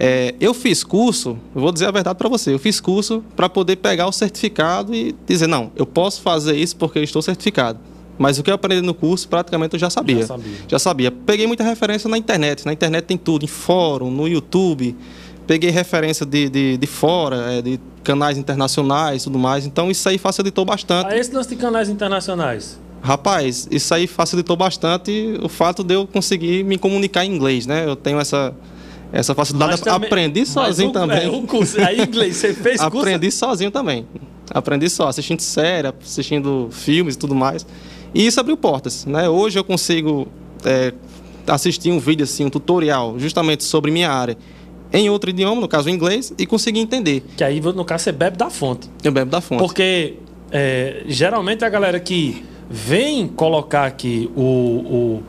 É, 0.00 0.34
eu 0.40 0.54
fiz 0.54 0.84
curso, 0.84 1.36
eu 1.54 1.60
vou 1.60 1.72
dizer 1.72 1.86
a 1.86 1.90
verdade 1.90 2.16
para 2.16 2.28
você, 2.28 2.54
eu 2.54 2.58
fiz 2.58 2.80
curso 2.80 3.24
para 3.34 3.48
poder 3.48 3.76
pegar 3.76 4.06
o 4.06 4.12
certificado 4.12 4.94
e 4.94 5.14
dizer, 5.26 5.48
não, 5.48 5.72
eu 5.74 5.84
posso 5.84 6.22
fazer 6.22 6.56
isso 6.56 6.76
porque 6.76 6.98
eu 6.98 7.02
estou 7.02 7.20
certificado. 7.20 7.80
Mas 8.16 8.38
o 8.38 8.42
que 8.42 8.50
eu 8.50 8.54
aprendi 8.54 8.82
no 8.82 8.94
curso, 8.94 9.28
praticamente 9.28 9.74
eu 9.74 9.80
já 9.80 9.90
sabia. 9.90 10.20
Já 10.20 10.26
sabia. 10.26 10.52
Já 10.66 10.78
sabia. 10.78 11.10
Peguei 11.10 11.46
muita 11.46 11.62
referência 11.62 12.08
na 12.08 12.18
internet. 12.18 12.66
Na 12.66 12.72
internet 12.72 13.04
tem 13.04 13.16
tudo, 13.16 13.44
em 13.44 13.48
fórum, 13.48 14.10
no 14.10 14.26
YouTube 14.26 14.96
peguei 15.48 15.70
referência 15.70 16.26
de, 16.26 16.50
de, 16.50 16.76
de 16.76 16.86
fora, 16.86 17.54
é, 17.54 17.62
de 17.62 17.80
canais 18.04 18.36
internacionais 18.36 19.22
e 19.22 19.24
tudo 19.24 19.38
mais. 19.38 19.64
Então 19.64 19.90
isso 19.90 20.06
aí 20.06 20.18
facilitou 20.18 20.64
bastante. 20.64 21.10
Ah, 21.10 21.16
esse 21.16 21.34
lance 21.34 21.48
de 21.48 21.56
canais 21.56 21.88
internacionais? 21.88 22.78
Rapaz, 23.00 23.66
isso 23.70 23.94
aí 23.94 24.06
facilitou 24.06 24.56
bastante 24.56 25.38
o 25.42 25.48
fato 25.48 25.82
de 25.82 25.94
eu 25.94 26.06
conseguir 26.06 26.62
me 26.64 26.76
comunicar 26.76 27.24
em 27.24 27.34
inglês, 27.34 27.66
né? 27.66 27.86
Eu 27.86 27.96
tenho 27.96 28.20
essa, 28.20 28.54
essa 29.12 29.34
facilidade. 29.34 29.80
Também, 29.80 30.06
Aprendi 30.06 30.46
sozinho 30.46 30.90
o, 30.90 30.92
também. 30.92 31.24
É, 31.24 31.28
o 31.28 31.42
curso, 31.42 31.80
aí 31.80 32.00
inglês, 32.00 32.36
você 32.36 32.52
fez 32.54 32.80
curso? 32.80 32.98
Aprendi 32.98 33.30
sozinho 33.30 33.70
também. 33.70 34.06
Aprendi 34.50 34.88
só, 34.88 35.08
assistindo 35.08 35.40
série, 35.40 35.88
assistindo 36.02 36.68
filmes 36.70 37.14
e 37.14 37.18
tudo 37.18 37.34
mais. 37.34 37.66
E 38.14 38.26
isso 38.26 38.40
abriu 38.40 38.56
portas, 38.56 39.04
né? 39.04 39.28
Hoje 39.28 39.58
eu 39.58 39.64
consigo 39.64 40.28
é, 40.64 40.92
assistir 41.46 41.90
um 41.90 41.98
vídeo 41.98 42.24
assim, 42.24 42.44
um 42.44 42.50
tutorial, 42.50 43.18
justamente 43.18 43.64
sobre 43.64 43.90
minha 43.90 44.10
área, 44.10 44.36
em 44.92 45.10
outro 45.10 45.30
idioma, 45.30 45.60
no 45.60 45.68
caso 45.68 45.90
inglês, 45.90 46.32
e 46.38 46.46
conseguir 46.46 46.80
entender. 46.80 47.22
Que 47.36 47.44
aí, 47.44 47.60
no 47.60 47.84
caso, 47.84 48.04
você 48.04 48.12
bebe 48.12 48.36
da 48.36 48.48
fonte. 48.48 48.88
Eu 49.04 49.12
bebo 49.12 49.30
da 49.30 49.40
fonte. 49.40 49.58
Porque 49.58 50.14
é, 50.50 51.02
geralmente 51.06 51.64
a 51.64 51.68
galera 51.68 52.00
que 52.00 52.42
vem 52.70 53.26
colocar 53.28 53.84
aqui 53.84 54.30
o, 54.34 54.42
o. 54.42 55.22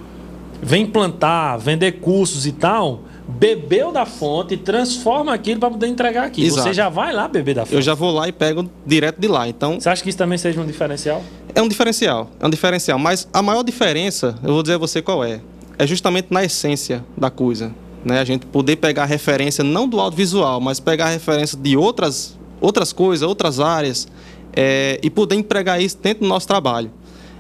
vem 0.62 0.86
plantar, 0.86 1.58
vender 1.58 1.94
cursos 1.94 2.46
e 2.46 2.54
tal, 2.54 3.04
bebeu 3.30 3.92
da 3.92 4.06
fonte, 4.06 4.58
transforma 4.58 5.34
aquilo 5.34 5.60
para 5.60 5.70
poder 5.70 5.88
entregar 5.88 6.26
aqui. 6.26 6.44
Exato. 6.44 6.64
Você 6.64 6.74
já 6.74 6.90
vai 6.90 7.14
lá 7.14 7.28
beber 7.28 7.56
da 7.56 7.66
fonte. 7.66 7.76
Eu 7.76 7.82
já 7.82 7.94
vou 7.94 8.12
lá 8.12 8.28
e 8.28 8.32
pego 8.32 8.70
direto 8.86 9.20
de 9.20 9.28
lá. 9.28 9.48
Então, 9.48 9.80
Você 9.80 9.88
acha 9.88 10.02
que 10.02 10.10
isso 10.10 10.18
também 10.18 10.38
seja 10.38 10.60
um 10.60 10.66
diferencial? 10.66 11.24
é 11.54 11.62
um 11.62 11.68
diferencial. 11.68 12.30
É 12.40 12.48
um 12.48 12.50
diferencial. 12.50 12.98
Mas 12.98 13.28
a 13.32 13.42
maior 13.42 13.64
diferença, 13.64 14.38
eu 14.44 14.54
vou 14.54 14.64
dizer 14.64 14.76
a 14.76 14.78
você 14.78 15.02
qual 15.02 15.24
é. 15.24 15.42
É 15.78 15.86
justamente 15.86 16.28
na 16.32 16.44
essência 16.44 17.06
da 17.16 17.30
coisa. 17.30 17.74
Né? 18.04 18.20
A 18.20 18.26
gente 18.26 18.46
poder 18.46 18.78
pegar 18.78 19.06
referência 19.06 19.64
não 19.64 19.88
do 19.88 20.00
audiovisual, 20.00 20.60
mas 20.60 20.80
pegar 20.80 21.10
referência 21.10 21.58
de 21.58 21.78
outras, 21.78 22.38
outras 22.60 22.92
coisas, 22.92 23.28
outras 23.28 23.60
áreas, 23.60 24.08
é, 24.54 25.00
e 25.04 25.10
poder 25.10 25.36
empregar 25.36 25.82
isso 25.82 25.98
dentro 26.02 26.24
do 26.24 26.28
nosso 26.28 26.48
trabalho. 26.48 26.92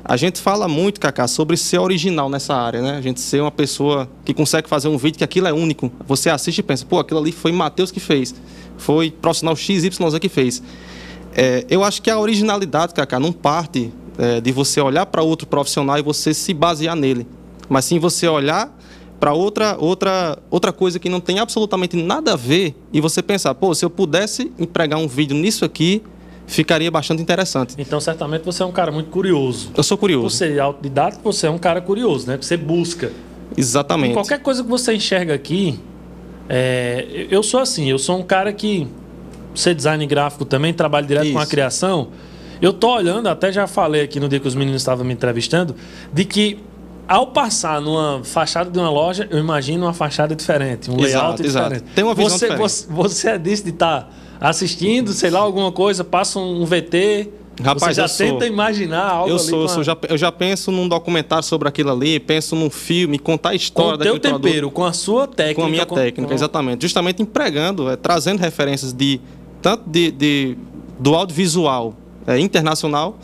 A 0.09 0.17
gente 0.17 0.41
fala 0.41 0.67
muito, 0.67 0.99
Cacá, 0.99 1.27
sobre 1.27 1.55
ser 1.55 1.77
original 1.77 2.31
nessa 2.31 2.55
área, 2.55 2.81
né? 2.81 2.97
A 2.97 3.01
gente 3.01 3.21
ser 3.21 3.41
uma 3.41 3.51
pessoa 3.51 4.09
que 4.25 4.33
consegue 4.33 4.67
fazer 4.67 4.87
um 4.87 4.97
vídeo 4.97 5.19
que 5.19 5.23
aquilo 5.23 5.47
é 5.47 5.53
único. 5.53 5.91
Você 6.07 6.31
assiste 6.31 6.57
e 6.57 6.63
pensa, 6.63 6.83
pô, 6.83 6.97
aquilo 6.97 7.19
ali 7.19 7.31
foi 7.31 7.51
Matheus 7.51 7.91
que 7.91 7.99
fez. 7.99 8.33
Foi 8.75 9.11
profissional 9.11 9.55
XYZ 9.55 9.99
que 10.19 10.27
fez. 10.27 10.63
É, 11.31 11.63
eu 11.69 11.83
acho 11.83 12.01
que 12.01 12.09
a 12.09 12.17
originalidade, 12.17 12.91
Cacá, 12.91 13.19
não 13.19 13.31
parte 13.31 13.93
é, 14.17 14.41
de 14.41 14.51
você 14.51 14.81
olhar 14.81 15.05
para 15.05 15.21
outro 15.21 15.45
profissional 15.45 15.99
e 15.99 16.01
você 16.01 16.33
se 16.33 16.55
basear 16.55 16.95
nele. 16.95 17.27
Mas 17.69 17.85
sim 17.85 17.99
você 17.99 18.27
olhar 18.27 18.75
para 19.19 19.33
outra, 19.33 19.77
outra, 19.77 20.39
outra 20.49 20.73
coisa 20.73 20.97
que 20.97 21.07
não 21.07 21.21
tem 21.21 21.37
absolutamente 21.37 21.95
nada 21.95 22.33
a 22.33 22.35
ver 22.35 22.75
e 22.91 22.99
você 22.99 23.21
pensar, 23.21 23.53
pô, 23.53 23.75
se 23.75 23.85
eu 23.85 23.91
pudesse 23.91 24.51
empregar 24.57 24.97
um 24.97 25.07
vídeo 25.07 25.37
nisso 25.37 25.63
aqui, 25.63 26.01
ficaria 26.49 26.89
bastante 26.89 27.21
interessante. 27.21 27.75
Então, 27.77 28.01
certamente 28.01 28.43
você 28.43 28.63
é 28.63 28.65
um 28.65 28.71
cara 28.71 28.91
muito 28.91 29.09
curioso. 29.09 29.71
Eu 29.77 29.83
sou 29.83 29.97
curioso. 29.97 30.35
ser 30.35 30.59
autodidato, 30.59 31.19
você 31.23 31.47
é 31.47 31.49
um 31.49 31.57
cara 31.57 31.79
curioso, 31.79 32.27
né? 32.27 32.37
Você 32.37 32.57
busca. 32.57 33.11
Exatamente. 33.55 34.13
Qualquer 34.13 34.39
coisa 34.39 34.63
que 34.63 34.69
você 34.69 34.93
enxerga 34.93 35.33
aqui, 35.33 35.79
é, 36.47 37.27
eu 37.29 37.43
sou 37.43 37.59
assim, 37.59 37.89
eu 37.89 37.99
sou 37.99 38.17
um 38.17 38.23
cara 38.23 38.51
que 38.51 38.87
ser 39.53 39.75
design 39.75 40.05
gráfico 40.05 40.43
também, 40.43 40.73
trabalho 40.73 41.05
direto 41.05 41.31
com 41.31 41.39
a 41.39 41.43
Isso. 41.43 41.51
criação. 41.51 42.09
Eu 42.61 42.73
tô 42.73 42.93
olhando, 42.93 43.27
até 43.27 43.51
já 43.51 43.67
falei 43.67 44.01
aqui 44.01 44.19
no 44.19 44.27
dia 44.27 44.39
que 44.39 44.47
os 44.47 44.55
meninos 44.55 44.81
estavam 44.81 45.05
me 45.05 45.13
entrevistando, 45.13 45.75
de 46.11 46.25
que 46.25 46.59
ao 47.07 47.27
passar 47.27 47.81
numa 47.81 48.21
fachada 48.23 48.69
de 48.69 48.77
uma 48.77 48.89
loja, 48.89 49.27
eu 49.31 49.39
imagino 49.39 49.85
uma 49.85 49.93
fachada 49.93 50.35
diferente, 50.35 50.91
um 50.91 50.95
layout 50.95 51.41
Exato, 51.41 51.43
exato. 51.43 51.69
diferente. 51.69 51.93
Tem 51.95 52.03
uma 52.03 52.13
visão 52.13 52.37
você, 52.37 52.49
diferente. 52.49 52.69
Você, 52.69 52.87
você 52.89 53.29
é 53.29 53.37
disso 53.37 53.63
de 53.63 53.69
estar 53.69 54.11
assistindo, 54.39 55.12
sei 55.13 55.29
lá, 55.29 55.39
alguma 55.39 55.72
coisa, 55.72 56.03
passa 56.03 56.39
um 56.39 56.65
VT, 56.65 57.29
Rapaz, 57.62 57.81
você 57.84 57.93
já 57.96 58.03
eu 58.03 58.08
sou. 58.08 58.25
tenta 58.27 58.48
imaginar 58.48 59.03
algo 59.12 59.29
Eu 59.31 59.36
ali 59.36 59.43
sou, 59.46 59.67
com 59.67 59.84
já, 59.84 59.98
eu 60.08 60.17
já 60.17 60.31
penso 60.31 60.72
num 60.72 60.88
documentário 60.88 61.43
sobre 61.43 61.67
aquilo 61.67 61.91
ali, 61.91 62.17
penso 62.19 62.55
num 62.55 62.69
filme, 62.69 63.19
contar 63.19 63.50
a 63.50 63.55
história 63.55 63.91
com 63.91 63.96
o 63.96 64.03
teu 64.03 64.13
daquele 64.13 64.29
produto. 64.34 64.48
tempero, 64.48 64.72
com 64.72 64.86
a 64.86 64.93
sua 64.93 65.27
técnica. 65.27 65.62
com 65.62 65.67
a 65.67 65.69
minha 65.69 65.86
técnica, 65.86 66.27
com- 66.27 66.34
exatamente. 66.34 66.81
Justamente 66.84 67.22
empregando, 67.22 67.89
é, 67.89 67.98
trazendo 67.98 68.39
referências 68.39 68.93
de 68.93 69.19
tanto 69.62 69.84
de, 69.89 70.10
de- 70.12 70.58
do 70.98 71.13
audiovisual 71.15 71.93
é, 72.25 72.39
internacional 72.39 73.17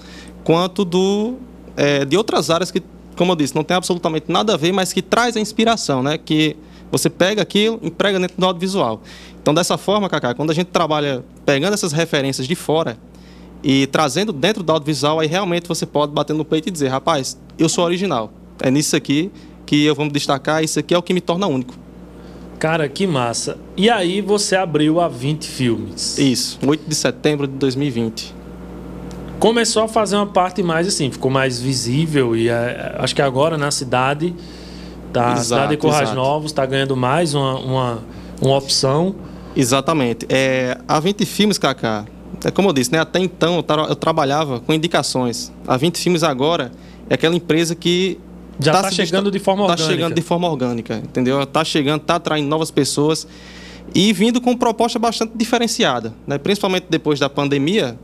quanto 0.43 0.83
do 0.83 1.35
é, 1.77 2.03
de 2.03 2.17
outras 2.17 2.49
áreas 2.49 2.71
que, 2.71 2.81
como 3.15 3.31
eu 3.31 3.35
disse, 3.37 3.55
não 3.55 3.63
tem 3.63 3.77
absolutamente 3.77 4.25
nada 4.29 4.53
a 4.53 4.57
ver, 4.57 4.73
mas 4.73 4.91
que 4.91 5.01
traz 5.01 5.37
a 5.37 5.39
inspiração, 5.39 6.03
né? 6.03 6.17
Que 6.17 6.57
você 6.91 7.09
pega 7.09 7.41
aquilo, 7.41 7.79
emprega 7.81 8.19
dentro 8.19 8.35
do 8.37 8.45
audiovisual. 8.45 9.01
Então, 9.41 9.53
dessa 9.53 9.77
forma, 9.77 10.09
Cacá, 10.09 10.33
quando 10.33 10.51
a 10.51 10.53
gente 10.53 10.67
trabalha 10.67 11.23
pegando 11.45 11.73
essas 11.73 11.91
referências 11.91 12.47
de 12.47 12.55
fora 12.55 12.97
e 13.63 13.87
trazendo 13.87 14.31
dentro 14.31 14.63
do 14.63 14.71
audiovisual, 14.71 15.19
aí 15.19 15.27
realmente 15.27 15.67
você 15.67 15.85
pode 15.85 16.11
bater 16.11 16.33
no 16.33 16.45
peito 16.45 16.69
e 16.69 16.71
dizer, 16.71 16.87
rapaz, 16.87 17.37
eu 17.57 17.67
sou 17.69 17.83
original. 17.83 18.31
É 18.61 18.71
nisso 18.71 18.95
aqui 18.95 19.31
que 19.65 19.83
eu 19.83 19.95
vou 19.95 20.05
me 20.05 20.11
destacar, 20.11 20.63
isso 20.63 20.79
aqui 20.79 20.93
é 20.93 20.97
o 20.97 21.01
que 21.01 21.13
me 21.13 21.21
torna 21.21 21.47
único. 21.47 21.75
Cara, 22.59 22.87
que 22.87 23.05
massa. 23.05 23.57
E 23.75 23.89
aí 23.89 24.21
você 24.21 24.55
abriu 24.55 25.01
a 25.01 25.07
20 25.07 25.45
filmes. 25.45 26.17
Isso, 26.17 26.57
8 26.65 26.87
de 26.87 26.95
setembro 26.95 27.47
de 27.47 27.53
2020. 27.55 28.33
Começou 29.39 29.83
a 29.83 29.87
fazer 29.87 30.15
uma 30.15 30.27
parte 30.27 30.63
mais 30.63 30.87
assim, 30.87 31.11
ficou 31.11 31.29
mais 31.29 31.59
visível 31.59 32.35
e 32.35 32.47
é, 32.47 32.95
acho 32.99 33.13
que 33.13 33.21
agora 33.21 33.57
na 33.57 33.69
cidade, 33.69 34.33
tá, 35.19 35.29
a 35.33 35.37
Exato, 35.37 35.73
exato. 35.87 36.15
Novos 36.15 36.51
está 36.51 36.65
ganhando 36.65 36.95
mais 36.95 37.33
uma, 37.33 37.55
uma, 37.59 37.99
uma 38.41 38.57
opção. 38.57 39.15
Exatamente. 39.55 40.25
É, 40.29 40.77
a 40.87 40.99
20 40.99 41.25
Filmes, 41.25 41.57
Kaká, 41.57 42.05
é 42.43 42.51
como 42.51 42.69
eu 42.69 42.73
disse, 42.73 42.91
né? 42.91 42.99
até 42.99 43.19
então 43.19 43.55
eu, 43.57 43.63
tra- 43.63 43.83
eu 43.87 43.95
trabalhava 43.95 44.59
com 44.59 44.73
indicações. 44.73 45.51
A 45.67 45.77
20 45.77 45.97
Filmes 45.97 46.23
agora 46.23 46.71
é 47.09 47.13
aquela 47.15 47.35
empresa 47.35 47.73
que 47.75 48.19
Já 48.59 48.71
tá 48.73 48.77
está 48.79 48.89
se 48.89 48.95
chegando 48.97 49.25
desta- 49.25 49.39
de 49.39 49.43
forma 49.43 49.65
tá 49.65 49.71
orgânica. 49.71 49.93
chegando 49.93 50.13
de 50.15 50.21
forma 50.21 50.49
orgânica, 50.49 50.95
entendeu? 50.97 51.41
Está 51.41 51.63
chegando, 51.63 52.01
está 52.01 52.15
atraindo 52.15 52.49
novas 52.49 52.69
pessoas 52.71 53.27
e 53.93 54.11
vindo 54.11 54.41
com 54.41 54.55
proposta 54.57 54.99
bastante 54.99 55.31
diferenciada, 55.35 56.13
né? 56.27 56.37
Principalmente 56.37 56.87
depois 56.89 57.19
da 57.19 57.29
pandemia, 57.29 57.97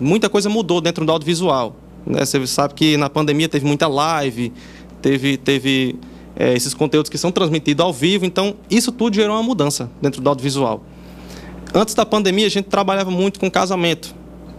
muita 0.00 0.28
coisa 0.28 0.48
mudou 0.50 0.80
dentro 0.80 1.04
do 1.06 1.10
audiovisual. 1.12 1.74
Né? 2.06 2.24
Você 2.24 2.46
sabe 2.46 2.74
que 2.74 2.96
na 2.98 3.08
pandemia 3.08 3.48
teve 3.48 3.64
muita 3.66 3.86
live, 3.88 4.52
teve, 5.00 5.36
teve 5.38 5.96
é, 6.40 6.54
esses 6.54 6.72
conteúdos 6.72 7.10
que 7.10 7.18
são 7.18 7.30
transmitidos 7.30 7.84
ao 7.84 7.92
vivo, 7.92 8.24
então 8.24 8.54
isso 8.70 8.90
tudo 8.90 9.14
gerou 9.14 9.36
uma 9.36 9.42
mudança 9.42 9.90
dentro 10.00 10.22
do 10.22 10.28
audiovisual. 10.30 10.82
Antes 11.74 11.94
da 11.94 12.06
pandemia, 12.06 12.46
a 12.46 12.50
gente 12.50 12.64
trabalhava 12.64 13.10
muito 13.10 13.38
com 13.38 13.50
casamento. 13.50 14.14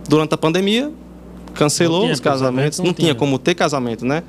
Durante 0.07 0.31
a 0.35 0.37
pandemia, 0.37 0.91
cancelou 1.55 2.11
os 2.11 2.19
casamentos, 2.19 2.77
casamento, 2.77 2.77
não 2.77 2.85
não, 2.85 2.93
tinha 2.93 3.05
tinha. 3.07 3.15
como 3.15 3.39
ter 3.39 3.55
casamento, 3.55 4.05
né? 4.05 4.21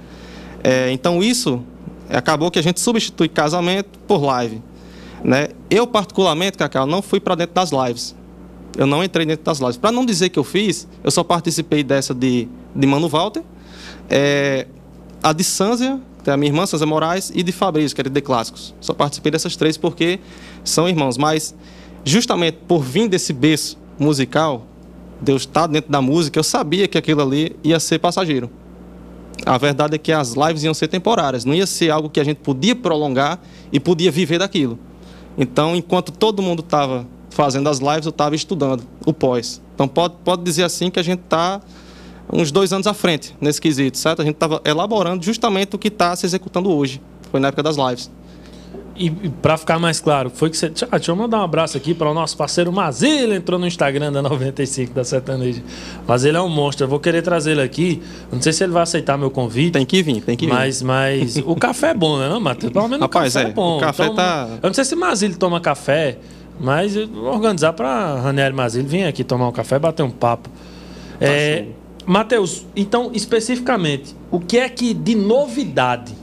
É, 0.64 0.90
então 0.92 1.22
isso 1.22 1.62
acabou 2.08 2.50
que 2.50 2.58
a 2.58 2.62
gente 2.62 2.80
substitui 2.80 3.28
casamento 3.28 3.98
por 4.08 4.22
live, 4.22 4.62
né? 5.22 5.48
Eu 5.68 5.86
particularmente, 5.86 6.56
Cacau, 6.56 6.86
não 6.86 7.02
fui 7.02 7.20
para 7.20 7.34
dentro 7.34 7.54
das 7.54 7.70
lives. 7.70 8.16
Eu 8.78 8.86
não 8.86 9.04
entrei 9.04 9.26
dentro 9.26 9.44
das 9.44 9.58
lives. 9.58 9.76
Para 9.76 9.92
não 9.92 10.06
dizer 10.06 10.30
que 10.30 10.38
eu 10.38 10.44
fiz, 10.44 10.88
eu 11.04 11.10
só 11.10 11.22
participei 11.22 11.84
dessa 11.84 12.14
de, 12.14 12.48
de 12.74 12.86
Mano 12.86 13.08
Walter, 13.10 13.42
é, 14.08 14.66
a 15.22 15.34
de 15.34 15.44
Sanzia, 15.44 16.00
é 16.30 16.32
a 16.32 16.36
minha 16.36 16.50
irmã, 16.50 16.66
Sanzia 16.66 16.86
Moraes, 16.86 17.32
e 17.34 17.42
de 17.42 17.52
Fabrício, 17.52 17.94
que 17.94 18.00
era 18.00 18.08
de 18.08 18.14
The 18.14 18.20
Clássicos. 18.20 18.74
Só 18.80 18.94
participei 18.94 19.32
dessas 19.32 19.56
três 19.56 19.76
porque 19.76 20.20
são 20.64 20.88
irmãos. 20.88 21.16
Mas, 21.16 21.54
justamente 22.04 22.58
por 22.66 22.82
vir 22.82 23.08
desse 23.08 23.32
berço 23.32 23.78
musical, 23.98 24.66
Deus 25.20 25.42
está 25.42 25.66
dentro 25.66 25.90
da 25.90 26.02
música, 26.02 26.38
eu 26.38 26.42
sabia 26.42 26.88
que 26.88 26.98
aquilo 26.98 27.22
ali 27.22 27.56
ia 27.62 27.78
ser 27.78 27.98
passageiro. 27.98 28.50
A 29.46 29.58
verdade 29.58 29.94
é 29.94 29.98
que 29.98 30.12
as 30.12 30.34
lives 30.34 30.62
iam 30.62 30.74
ser 30.74 30.88
temporárias, 30.88 31.44
não 31.44 31.54
ia 31.54 31.66
ser 31.66 31.90
algo 31.90 32.08
que 32.08 32.20
a 32.20 32.24
gente 32.24 32.38
podia 32.38 32.74
prolongar 32.76 33.40
e 33.72 33.80
podia 33.80 34.10
viver 34.10 34.38
daquilo. 34.38 34.78
Então, 35.36 35.74
enquanto 35.74 36.12
todo 36.12 36.42
mundo 36.42 36.60
estava 36.60 37.06
fazendo 37.30 37.68
as 37.68 37.78
lives, 37.78 38.04
eu 38.04 38.10
estava 38.10 38.34
estudando 38.34 38.84
o 39.06 39.12
pós. 39.12 39.60
Então, 39.74 39.88
pode, 39.88 40.14
pode 40.24 40.42
dizer 40.42 40.64
assim 40.64 40.90
que 40.90 41.00
a 41.00 41.02
gente 41.02 41.20
está 41.20 41.60
uns 42.30 42.50
dois 42.50 42.72
anos 42.72 42.86
à 42.86 42.94
frente 42.94 43.34
nesse 43.40 43.60
quesito, 43.60 43.96
certo? 43.98 44.22
A 44.22 44.24
gente 44.24 44.34
estava 44.34 44.60
elaborando 44.64 45.24
justamente 45.24 45.74
o 45.76 45.78
que 45.78 45.88
está 45.88 46.14
se 46.16 46.26
executando 46.26 46.70
hoje. 46.70 47.00
Foi 47.30 47.40
na 47.40 47.48
época 47.48 47.62
das 47.62 47.76
lives. 47.76 48.10
E, 48.94 49.06
e 49.06 49.28
para 49.30 49.56
ficar 49.56 49.78
mais 49.78 50.00
claro, 50.00 50.30
foi 50.30 50.50
que 50.50 50.56
você. 50.56 50.70
Ah, 50.90 50.98
deixa 50.98 51.10
eu 51.10 51.16
mandar 51.16 51.38
um 51.38 51.42
abraço 51.42 51.76
aqui 51.76 51.94
para 51.94 52.10
o 52.10 52.14
nosso 52.14 52.36
parceiro 52.36 52.70
Mazil, 52.70 53.32
entrou 53.34 53.58
no 53.58 53.66
Instagram 53.66 54.12
da 54.12 54.20
95 54.20 54.92
da 54.92 55.02
Sertaneja. 55.02 55.62
Mas 56.06 56.24
ele 56.24 56.36
é 56.36 56.40
um 56.40 56.48
monstro, 56.48 56.84
eu 56.84 56.88
vou 56.88 57.00
querer 57.00 57.22
trazê-lo 57.22 57.62
aqui. 57.62 58.02
Não 58.30 58.40
sei 58.40 58.52
se 58.52 58.62
ele 58.62 58.72
vai 58.72 58.82
aceitar 58.82 59.16
meu 59.16 59.30
convite. 59.30 59.72
Tem 59.72 59.86
que 59.86 60.02
vir, 60.02 60.20
tem 60.20 60.36
que 60.36 60.44
vir. 60.46 60.52
Mas, 60.52 60.82
mas 60.82 61.38
o 61.38 61.56
café 61.56 61.88
é 61.90 61.94
bom, 61.94 62.18
né, 62.18 62.28
não, 62.28 62.38
Matheus? 62.38 62.72
Pelo 62.72 62.86
menos 62.86 63.00
Rapaz, 63.00 63.34
o 63.34 63.38
café 63.38 63.46
é, 63.46 63.50
é, 63.50 63.54
bom. 63.54 63.76
o 63.78 63.80
café 63.80 64.10
tá- 64.10 64.48
Eu 64.62 64.66
não 64.68 64.74
sei 64.74 64.84
se 64.84 64.94
Mazil 64.94 65.36
toma 65.38 65.58
café, 65.58 66.18
mas 66.60 66.94
eu 66.94 67.08
vou 67.08 67.32
organizar 67.32 67.72
para 67.72 68.20
Raniel 68.20 68.52
Mazil 68.54 68.84
vir 68.84 69.04
aqui 69.04 69.24
tomar 69.24 69.48
um 69.48 69.52
café 69.52 69.76
e 69.76 69.78
bater 69.78 70.02
um 70.02 70.10
papo. 70.10 70.50
Tá 71.18 71.26
é, 71.26 71.66
Matheus, 72.06 72.66
então, 72.74 73.10
especificamente, 73.14 74.14
o 74.30 74.40
que 74.40 74.58
é 74.58 74.68
que 74.68 74.92
de 74.92 75.14
novidade? 75.14 76.14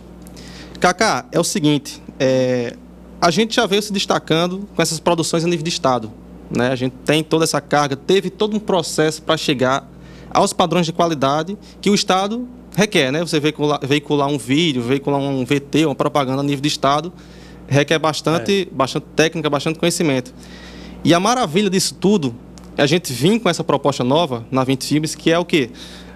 Kaká, 0.79 1.25
é 1.31 1.39
o 1.39 1.43
seguinte, 1.43 2.01
é, 2.19 2.75
a 3.21 3.31
gente 3.31 3.55
já 3.55 3.65
veio 3.65 3.81
se 3.81 3.91
destacando 3.91 4.67
com 4.75 4.81
essas 4.81 4.99
produções 4.99 5.43
a 5.43 5.47
nível 5.47 5.63
de 5.63 5.69
estado, 5.69 6.11
né? 6.49 6.69
A 6.69 6.75
gente 6.75 6.93
tem 7.05 7.23
toda 7.23 7.43
essa 7.43 7.61
carga, 7.61 7.95
teve 7.95 8.29
todo 8.29 8.55
um 8.55 8.59
processo 8.59 9.21
para 9.21 9.37
chegar 9.37 9.89
aos 10.31 10.53
padrões 10.53 10.85
de 10.85 10.93
qualidade 10.93 11.57
que 11.81 11.89
o 11.89 11.95
estado 11.95 12.47
requer, 12.75 13.11
né? 13.11 13.21
Você 13.21 13.39
veicular, 13.39 13.79
veicular 13.83 14.27
um 14.27 14.37
vídeo, 14.37 14.81
veicular 14.81 15.19
um 15.19 15.43
VT, 15.43 15.85
uma 15.85 15.95
propaganda 15.95 16.41
a 16.41 16.43
nível 16.43 16.61
de 16.61 16.67
estado, 16.67 17.11
requer 17.67 17.99
bastante, 17.99 18.67
bastante 18.71 19.05
técnica, 19.15 19.49
bastante 19.49 19.79
conhecimento. 19.79 20.33
E 21.03 21.13
a 21.13 21.19
maravilha 21.19 21.69
disso 21.69 21.95
tudo 21.95 22.35
a 22.79 22.85
gente 22.85 23.11
vir 23.11 23.39
com 23.39 23.49
essa 23.49 23.63
proposta 23.63 24.03
nova 24.03 24.45
na 24.49 24.63
20 24.63 24.85
Filmes, 24.85 25.15
que 25.15 25.31
é 25.31 25.37
o 25.37 25.45
quê? 25.45 25.69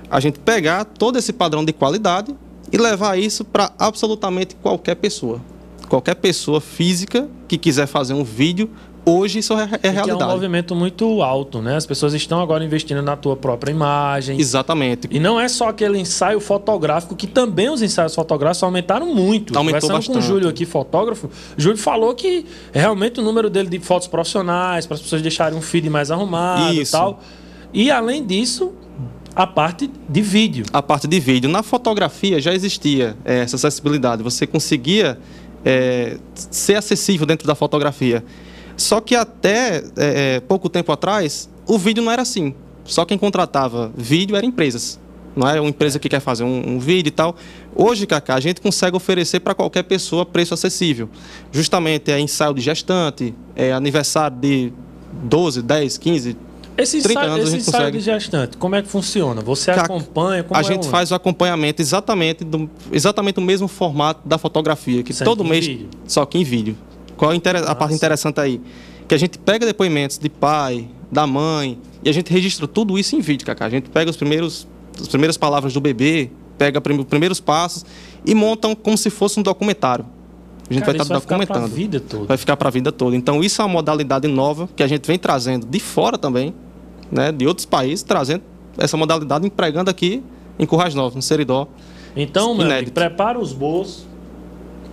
A 0.09 0.19
gente 0.19 0.39
pegar 0.39 0.85
todo 0.85 1.17
esse 1.17 1.33
padrão 1.33 1.63
de 1.63 1.73
qualidade 1.73 2.35
e 2.71 2.77
levar 2.77 3.17
isso 3.19 3.43
para 3.43 3.71
absolutamente 3.77 4.55
qualquer 4.55 4.95
pessoa. 4.95 5.41
Qualquer 5.89 6.15
pessoa 6.15 6.61
física 6.61 7.29
que 7.47 7.57
quiser 7.57 7.87
fazer 7.87 8.13
um 8.13 8.23
vídeo 8.23 8.69
hoje 9.05 9.39
isso 9.39 9.53
é, 9.53 9.69
é 9.83 9.89
realidade. 9.89 10.21
é 10.21 10.25
um 10.25 10.29
movimento 10.29 10.75
muito 10.75 11.21
alto, 11.21 11.61
né? 11.61 11.75
As 11.75 11.85
pessoas 11.85 12.13
estão 12.13 12.41
agora 12.41 12.63
investindo 12.63 13.01
na 13.01 13.15
tua 13.15 13.35
própria 13.35 13.71
imagem. 13.71 14.39
Exatamente. 14.39 15.07
E 15.11 15.19
não 15.19 15.39
é 15.39 15.47
só 15.47 15.69
aquele 15.69 15.97
ensaio 15.99 16.39
fotográfico, 16.39 17.15
que 17.15 17.27
também 17.27 17.69
os 17.69 17.81
ensaios 17.81 18.15
fotográficos 18.15 18.63
aumentaram 18.63 19.13
muito. 19.13 19.57
Aumentou 19.57 19.81
Conversando 19.81 19.97
bastante. 19.97 20.13
com 20.13 20.19
o 20.19 20.21
Júlio 20.21 20.49
aqui, 20.49 20.65
fotógrafo, 20.65 21.29
Júlio 21.57 21.77
falou 21.77 22.13
que 22.13 22.45
realmente 22.71 23.19
o 23.19 23.23
número 23.23 23.49
dele 23.49 23.69
de 23.69 23.79
fotos 23.79 24.07
profissionais, 24.07 24.85
para 24.85 24.95
as 24.95 25.01
pessoas 25.01 25.21
deixarem 25.21 25.57
um 25.57 25.61
feed 25.61 25.89
mais 25.89 26.11
arrumado 26.11 26.73
isso. 26.73 26.95
e 26.95 26.99
tal. 26.99 27.19
E 27.73 27.91
além 27.91 28.25
disso, 28.25 28.73
a 29.35 29.47
parte 29.47 29.89
de 30.07 30.21
vídeo. 30.21 30.65
A 30.71 30.81
parte 30.81 31.07
de 31.07 31.19
vídeo. 31.19 31.49
Na 31.49 31.63
fotografia 31.63 32.39
já 32.39 32.53
existia 32.53 33.17
é, 33.25 33.39
essa 33.39 33.55
acessibilidade. 33.55 34.21
Você 34.21 34.45
conseguia 34.45 35.17
é, 35.65 36.17
ser 36.35 36.75
acessível 36.75 37.25
dentro 37.25 37.47
da 37.47 37.55
fotografia. 37.55 38.23
Só 38.75 38.99
que 38.99 39.15
até 39.15 39.77
é, 39.77 40.35
é, 40.35 40.39
pouco 40.39 40.69
tempo 40.69 40.91
atrás, 40.91 41.49
o 41.67 41.77
vídeo 41.77 42.03
não 42.03 42.11
era 42.11 42.21
assim. 42.21 42.53
Só 42.85 43.05
quem 43.05 43.17
contratava 43.17 43.91
vídeo 43.95 44.35
eram 44.35 44.47
empresas. 44.47 44.99
Não 45.35 45.47
é 45.47 45.59
uma 45.59 45.69
empresa 45.69 45.97
que 45.97 46.07
quer 46.07 46.19
fazer 46.19 46.43
um, 46.43 46.75
um 46.75 46.79
vídeo 46.79 47.07
e 47.09 47.11
tal. 47.11 47.35
Hoje, 47.75 48.05
Cacá, 48.05 48.35
a 48.35 48.39
gente 48.39 48.61
consegue 48.61 48.95
oferecer 48.95 49.39
para 49.39 49.55
qualquer 49.55 49.83
pessoa 49.83 50.25
preço 50.25 50.53
acessível. 50.53 51.09
Justamente 51.51 52.11
é 52.11 52.19
ensaio 52.19 52.53
de 52.53 52.61
gestante, 52.61 53.33
é 53.55 53.73
aniversário 53.73 54.37
de 54.37 54.71
12, 55.23 55.61
10, 55.61 55.97
15, 55.97 56.37
esse 56.75 56.97
ensaio, 56.97 57.37
esse 57.37 57.55
ensaio 57.57 57.91
de 57.91 57.99
gestante, 57.99 58.57
como 58.57 58.75
é 58.75 58.81
que 58.81 58.87
funciona? 58.87 59.41
Você 59.41 59.69
acompanha? 59.69 60.43
a 60.49 60.59
é 60.59 60.63
gente 60.63 60.87
faz 60.87 61.11
o 61.11 61.15
acompanhamento 61.15 61.81
exatamente 61.81 62.43
do 62.43 62.67
exatamente 62.91 63.37
o 63.37 63.43
mesmo 63.43 63.67
formato 63.67 64.27
da 64.27 64.39
fotografia, 64.39 65.03
que 65.03 65.13
todo 65.23 65.43
mês, 65.43 65.67
vídeo. 65.67 65.89
só 66.07 66.25
que 66.25 66.37
em 66.37 66.43
vídeo. 66.43 66.75
Qual 67.17 67.31
a, 67.31 67.71
a 67.71 67.75
parte 67.75 67.93
interessante 67.93 68.39
aí? 68.39 68.61
Que 69.07 69.15
a 69.15 69.17
gente 69.17 69.37
pega 69.37 69.65
depoimentos 69.65 70.17
de 70.17 70.29
pai, 70.29 70.87
da 71.11 71.27
mãe, 71.27 71.77
e 72.03 72.09
a 72.09 72.13
gente 72.13 72.31
registra 72.31 72.67
tudo 72.67 72.97
isso 72.97 73.15
em 73.15 73.19
vídeo, 73.19 73.45
Cacá. 73.45 73.65
A 73.65 73.69
gente 73.69 73.89
pega 73.89 74.09
os 74.09 74.17
primeiros, 74.17 74.67
as 74.99 75.07
primeiras 75.07 75.37
palavras 75.37 75.73
do 75.73 75.81
bebê, 75.81 76.29
pega 76.57 76.79
os 76.79 77.05
primeiros 77.05 77.39
passos 77.39 77.85
e 78.25 78.33
montam 78.33 78.75
como 78.75 78.97
se 78.97 79.09
fosse 79.09 79.39
um 79.39 79.43
documentário. 79.43 80.05
A 80.69 80.73
gente 80.73 80.83
Cara, 80.83 80.97
vai 80.97 81.01
estar 81.01 81.13
tá 81.13 81.19
documentando. 81.19 81.59
Vai 81.59 81.67
ficar 81.67 81.67
para 81.67 81.73
a 81.73 81.75
vida 81.75 81.99
toda. 81.99 82.25
Vai 82.25 82.37
ficar 82.37 82.57
para 82.57 82.67
a 82.67 82.71
vida 82.71 82.91
toda. 82.91 83.15
Então, 83.15 83.43
isso 83.43 83.61
é 83.61 83.65
uma 83.65 83.73
modalidade 83.73 84.27
nova 84.27 84.69
que 84.75 84.81
a 84.81 84.87
gente 84.87 85.05
vem 85.05 85.19
trazendo 85.19 85.65
de 85.65 85.79
fora 85.79 86.17
também, 86.17 86.53
né, 87.11 87.31
de 87.31 87.45
outros 87.45 87.65
países, 87.65 88.01
trazendo 88.01 88.43
essa 88.77 88.97
modalidade, 88.97 89.45
empregando 89.45 89.89
aqui 89.89 90.23
em 90.57 90.65
Currais 90.65 90.95
Novos, 90.95 91.15
no 91.15 91.21
Seridó. 91.21 91.67
Então, 92.15 92.55
meu 92.55 92.67
prepara 92.91 93.39
os 93.39 93.51
bolsos, 93.51 94.05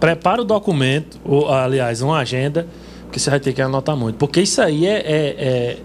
prepara 0.00 0.40
o 0.40 0.44
documento, 0.44 1.20
ou, 1.24 1.52
aliás, 1.52 2.00
uma 2.00 2.18
agenda, 2.18 2.66
que 3.12 3.20
você 3.20 3.28
vai 3.28 3.38
ter 3.38 3.52
que 3.52 3.60
anotar 3.60 3.96
muito. 3.96 4.16
Porque 4.16 4.40
isso 4.40 4.60
aí 4.62 4.86
é, 4.86 4.98
é, 4.98 5.36
é, 5.38 5.78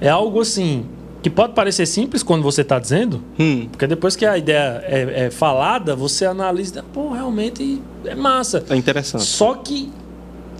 é 0.00 0.08
algo 0.08 0.40
assim 0.40 0.84
que 1.22 1.28
pode 1.28 1.52
parecer 1.52 1.86
simples 1.86 2.22
quando 2.22 2.42
você 2.42 2.62
está 2.62 2.78
dizendo, 2.78 3.22
hum. 3.38 3.66
porque 3.70 3.86
depois 3.86 4.14
que 4.14 4.24
a 4.24 4.38
ideia 4.38 4.82
é, 4.86 5.26
é, 5.26 5.30
falada, 5.30 5.96
você 5.96 6.24
analisa, 6.24 6.84
pô, 6.92 7.10
realmente 7.10 7.82
é 8.04 8.14
massa. 8.14 8.64
É 8.70 8.76
interessante. 8.76 9.24
Só 9.24 9.54
que, 9.54 9.90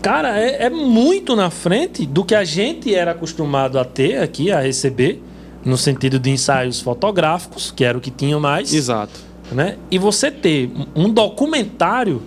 cara, 0.02 0.38
é, 0.38 0.64
é, 0.64 0.70
muito 0.70 1.36
na 1.36 1.48
frente 1.48 2.04
do 2.04 2.24
que 2.24 2.34
a 2.34 2.44
gente 2.44 2.92
era 2.92 3.12
acostumado 3.12 3.78
a 3.78 3.84
ter 3.84 4.20
aqui, 4.20 4.50
a 4.50 4.60
receber, 4.60 5.22
no 5.64 5.76
sentido 5.76 6.18
de 6.18 6.30
ensaios 6.30 6.80
fotográficos, 6.80 7.70
que 7.70 7.84
era 7.84 7.96
o 7.96 8.00
que 8.00 8.10
tinha 8.10 8.38
mais. 8.38 8.74
Exato. 8.74 9.20
Né? 9.52 9.76
E 9.90 9.98
você 9.98 10.30
ter 10.30 10.70
um 10.94 11.08
documentário 11.08 12.20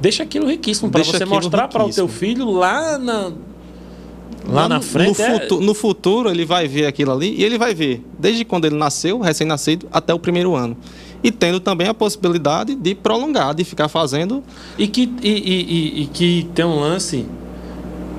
deixa 0.00 0.22
aquilo 0.22 0.46
riquíssimo 0.46 0.90
para 0.90 1.02
você 1.02 1.24
mostrar 1.24 1.68
para 1.68 1.84
o 1.84 1.90
teu 1.90 2.08
filho 2.08 2.50
lá 2.50 2.98
na 2.98 3.32
lá, 4.46 4.62
lá 4.62 4.68
na 4.68 4.80
frente. 4.80 5.18
No, 5.18 5.24
é... 5.24 5.40
futuro, 5.40 5.60
no, 5.64 5.74
futuro 5.74 6.30
ele 6.30 6.44
vai 6.44 6.68
ver 6.68 6.86
aquilo 6.86 7.12
ali 7.12 7.34
e 7.36 7.44
ele 7.44 7.58
vai 7.58 7.74
ver 7.74 8.04
desde 8.18 8.44
quando 8.44 8.64
ele 8.66 8.76
nasceu, 8.76 9.20
recém-nascido, 9.20 9.88
até 9.90 10.12
o 10.14 10.18
primeiro 10.18 10.54
ano. 10.54 10.76
E 11.22 11.30
tendo 11.30 11.58
também 11.58 11.88
a 11.88 11.94
possibilidade 11.94 12.74
de 12.74 12.94
prolongar, 12.94 13.54
de 13.54 13.64
ficar 13.64 13.88
fazendo. 13.88 14.44
E 14.78 14.86
que, 14.86 15.10
e, 15.22 15.28
e, 15.28 16.02
e 16.02 16.06
que 16.06 16.48
tem 16.54 16.64
um 16.64 16.78
lance 16.78 17.26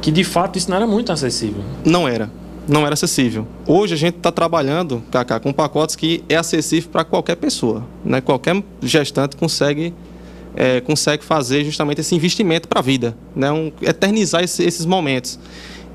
que 0.02 0.12
de 0.12 0.24
fato 0.24 0.58
isso 0.58 0.70
não 0.70 0.78
era 0.78 0.88
muito 0.88 1.12
acessível. 1.12 1.64
Não 1.86 2.08
era. 2.08 2.30
Não 2.68 2.86
era 2.86 2.94
acessível. 2.94 3.48
Hoje 3.66 3.94
a 3.94 3.98
gente 3.98 4.18
está 4.18 4.30
trabalhando, 4.30 5.02
Kaká, 5.10 5.40
com 5.40 5.54
pacotes 5.54 5.96
que 5.96 6.22
é 6.28 6.36
acessível 6.36 6.90
para 6.92 7.06
qualquer 7.06 7.38
pessoa. 7.38 7.84
Né? 8.04 8.20
Qualquer 8.20 8.62
gestante 8.82 9.38
consegue 9.38 9.94
é, 10.58 10.82
consegue 10.82 11.24
fazer 11.24 11.64
justamente 11.64 12.02
esse 12.02 12.16
investimento 12.16 12.68
para 12.68 12.80
a 12.80 12.82
vida, 12.82 13.16
né? 13.36 13.52
Um, 13.52 13.72
eternizar 13.82 14.44
esse, 14.44 14.64
esses 14.64 14.86
momentos. 14.88 15.40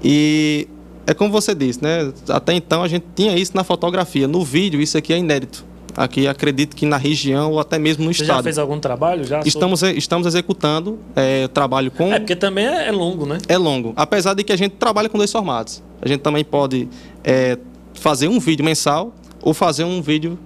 E 0.03 0.69
é 1.05 1.13
como 1.13 1.33
você 1.33 1.53
disse, 1.53 1.83
né? 1.83 2.13
Até 2.29 2.55
então 2.55 2.83
a 2.83 2.89
gente 2.89 3.05
tinha 3.15 3.37
isso 3.37 3.53
na 3.55 3.65
fotografia, 3.65 4.29
no 4.29 4.45
vídeo 4.45 4.81
isso 4.81 4.97
aqui 4.97 5.13
é 5.13 5.19
inédito. 5.19 5.65
Aqui 5.97 6.27
acredito 6.27 6.75
que 6.75 6.87
na 6.87 6.97
região 6.97 7.51
ou 7.51 7.61
até 7.61 7.79
mesmo 7.79 8.05
no 8.05 8.15
você 8.15 8.23
estado. 8.23 8.39
Já 8.39 8.43
fez 8.45 8.57
algum 8.57 8.79
trabalho 8.79 9.25
já? 9.25 9.41
Estamos 9.45 9.81
sobre... 9.81 9.99
estamos 9.99 10.27
executando 10.27 10.99
é, 11.15 11.49
trabalho 11.49 11.91
com. 11.91 12.13
É 12.13 12.21
porque 12.21 12.37
também 12.37 12.65
é 12.65 12.91
longo, 12.93 13.27
né? 13.27 13.39
É 13.49 13.59
longo, 13.59 13.93
apesar 13.97 14.33
de 14.33 14.45
que 14.45 14.53
a 14.53 14.57
gente 14.57 14.73
trabalha 14.77 15.09
com 15.09 15.19
dois 15.19 15.31
formatos. 15.31 15.83
A 16.01 16.09
gente 16.09 16.21
também 16.21 16.45
pode 16.45 16.89
é, 17.25 17.59
fazer 17.95 18.29
um 18.29 18.39
vídeo 18.39 18.65
mensal 18.65 19.13
ou 19.43 19.53
fazer 19.53 19.85
um 19.85 20.01
vídeo 20.01 20.39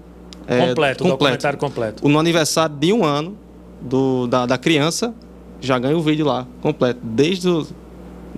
é, 0.48 0.68
completo, 0.68 0.74
completo. 0.74 1.04
documentário 1.04 1.58
completo. 1.58 2.08
No 2.08 2.18
aniversário 2.18 2.74
de 2.74 2.92
um 2.92 3.04
ano 3.04 3.36
do, 3.86 4.26
da, 4.26 4.46
da 4.46 4.58
criança, 4.58 5.14
já 5.60 5.78
ganha 5.78 5.96
o 5.96 6.02
vídeo 6.02 6.26
lá, 6.26 6.46
completo. 6.60 7.00
Desde 7.02 7.48
o, 7.48 7.66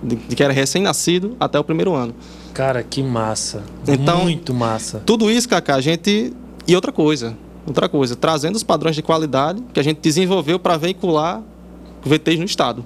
de, 0.01 0.15
de 0.15 0.35
que 0.35 0.43
era 0.43 0.53
recém-nascido 0.53 1.35
até 1.39 1.59
o 1.59 1.63
primeiro 1.63 1.93
ano. 1.93 2.13
Cara, 2.53 2.83
que 2.83 3.01
massa. 3.03 3.63
Então, 3.87 4.23
Muito 4.23 4.53
massa. 4.53 5.01
Tudo 5.05 5.29
isso, 5.29 5.47
Cacá, 5.47 5.75
a 5.75 5.81
gente. 5.81 6.33
E 6.67 6.75
outra 6.75 6.91
coisa. 6.91 7.37
Outra 7.65 7.87
coisa, 7.87 8.15
trazendo 8.15 8.55
os 8.55 8.63
padrões 8.63 8.95
de 8.95 9.01
qualidade 9.03 9.61
que 9.73 9.79
a 9.79 9.83
gente 9.83 9.99
desenvolveu 9.99 10.57
para 10.57 10.75
veicular 10.77 11.43
VTs 12.03 12.39
no 12.39 12.45
Estado. 12.45 12.83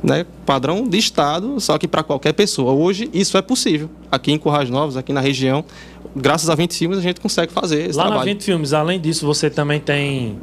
Né? 0.00 0.24
Padrão 0.46 0.86
de 0.86 0.96
Estado, 0.96 1.58
só 1.58 1.76
que 1.76 1.88
para 1.88 2.04
qualquer 2.04 2.32
pessoa. 2.32 2.72
Hoje 2.72 3.10
isso 3.12 3.36
é 3.36 3.42
possível. 3.42 3.90
Aqui 4.12 4.30
em 4.30 4.38
Currais 4.38 4.70
Novos, 4.70 4.96
aqui 4.96 5.12
na 5.12 5.20
região, 5.20 5.64
graças 6.14 6.48
a 6.48 6.54
20 6.54 6.72
filmes, 6.74 6.98
a 6.98 7.02
gente 7.02 7.20
consegue 7.20 7.52
fazer 7.52 7.88
esse 7.88 7.98
Lá 7.98 8.04
trabalho. 8.04 8.20
na 8.20 8.32
20 8.32 8.42
filmes, 8.44 8.72
além 8.72 9.00
disso, 9.00 9.26
você 9.26 9.50
também 9.50 9.80
tem 9.80 10.38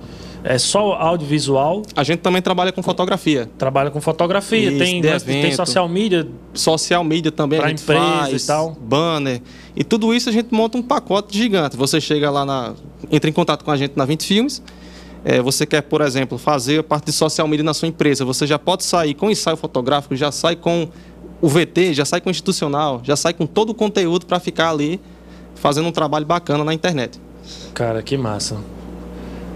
é 0.48 0.60
só 0.60 0.94
audiovisual? 0.94 1.82
A 1.96 2.04
gente 2.04 2.20
também 2.20 2.40
trabalha 2.40 2.72
com 2.72 2.84
fotografia. 2.84 3.50
Trabalha 3.58 3.90
com 3.90 4.00
fotografia, 4.00 4.70
Isso, 4.70 4.78
tem, 4.78 5.00
evento, 5.00 5.26
tem 5.26 5.52
social 5.54 5.90
media. 5.90 6.28
Social 6.54 7.04
media 7.04 7.32
também 7.32 7.60
para 7.60 7.72
empresas 7.72 8.44
e 8.44 8.46
tal. 8.46 8.78
Banner. 8.80 9.42
E 9.76 9.84
tudo 9.84 10.14
isso 10.14 10.30
a 10.30 10.32
gente 10.32 10.54
monta 10.54 10.78
um 10.78 10.84
pacote 10.84 11.36
gigante. 11.36 11.76
Você 11.76 12.00
chega 12.00 12.30
lá 12.30 12.46
na. 12.46 12.76
entra 13.12 13.28
em 13.28 13.34
contato 13.34 13.66
com 13.66 13.72
a 13.72 13.76
gente 13.76 13.94
na 13.96 14.06
20 14.06 14.24
Filmes. 14.24 14.62
É, 15.24 15.42
você 15.42 15.66
quer, 15.66 15.82
por 15.82 16.02
exemplo, 16.02 16.38
fazer 16.38 16.82
a 16.82 16.84
parte 16.84 17.06
de 17.06 17.12
social 17.12 17.48
media 17.48 17.64
na 17.64 17.74
sua 17.74 17.88
empresa. 17.88 18.24
Você 18.24 18.46
já 18.46 18.60
pode 18.60 18.84
sair 18.84 19.16
com 19.16 19.32
ensaio 19.32 19.58
fotográfico, 19.58 20.16
já 20.16 20.32
sai 20.32 20.56
com 20.56 20.88
o 21.42 21.50
VT, 21.50 21.96
já 21.96 22.06
sai 22.06 22.22
com 22.22 22.30
o 22.30 22.32
institucional, 22.32 23.02
já 23.04 23.16
sai 23.16 23.34
com 23.34 23.48
todo 23.48 23.72
o 23.72 23.74
conteúdo 23.74 24.28
para 24.28 24.40
ficar 24.40 24.70
ali 24.70 25.02
fazendo 25.56 25.88
um 25.88 25.92
trabalho 25.92 26.28
bacana 26.28 26.64
na 26.64 26.72
internet. 26.72 27.20
Cara, 27.74 28.04
que 28.04 28.16
massa. 28.16 28.58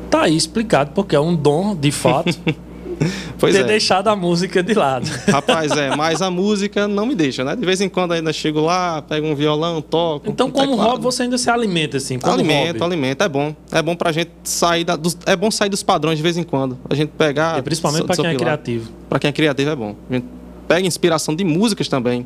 Tá 0.09 0.23
aí 0.23 0.35
explicado, 0.35 0.91
porque 0.93 1.15
é 1.15 1.19
um 1.19 1.35
dom, 1.35 1.75
de 1.75 1.91
fato. 1.91 2.37
pois 3.37 3.53
ter 3.53 3.61
é. 3.61 3.63
deixado 3.63 4.07
a 4.07 4.15
música 4.15 4.61
de 4.63 4.73
lado. 4.73 5.07
Rapaz, 5.29 5.71
é, 5.71 5.95
mas 5.95 6.21
a 6.21 6.31
música 6.31 6.87
não 6.87 7.05
me 7.05 7.15
deixa, 7.15 7.43
né? 7.43 7.55
De 7.55 7.65
vez 7.65 7.79
em 7.79 7.87
quando 7.87 8.13
ainda 8.13 8.33
chego 8.33 8.61
lá, 8.61 9.01
pego 9.01 9.27
um 9.27 9.35
violão, 9.35 9.81
toco. 9.81 10.29
Então, 10.29 10.47
um 10.47 10.51
como 10.51 10.71
teclado. 10.71 10.89
hobby, 10.89 11.03
você 11.03 11.23
ainda 11.23 11.37
se 11.37 11.49
alimenta, 11.49 11.97
assim? 11.97 12.17
Como 12.17 12.33
alimento, 12.33 12.79
hobby. 12.79 12.83
alimento, 12.83 13.23
é 13.23 13.29
bom. 13.29 13.55
É 13.71 13.81
bom 13.81 13.95
pra 13.95 14.11
gente 14.11 14.31
sair 14.43 14.83
da, 14.83 14.95
dos, 14.95 15.17
é 15.25 15.35
bom 15.35 15.51
sair 15.51 15.69
dos 15.69 15.83
padrões 15.83 16.17
de 16.17 16.23
vez 16.23 16.37
em 16.37 16.43
quando. 16.43 16.77
A 16.89 16.95
gente 16.95 17.09
pegar. 17.09 17.59
E 17.59 17.61
principalmente 17.61 18.05
para 18.05 18.15
quem 18.15 18.25
é 18.25 18.35
criativo. 18.35 18.91
Para 19.07 19.19
quem 19.19 19.29
é 19.29 19.31
criativo 19.31 19.69
é 19.69 19.75
bom. 19.75 19.95
A 20.09 20.13
gente 20.13 20.25
pega 20.67 20.87
inspiração 20.87 21.35
de 21.35 21.43
músicas 21.43 21.87
também. 21.87 22.25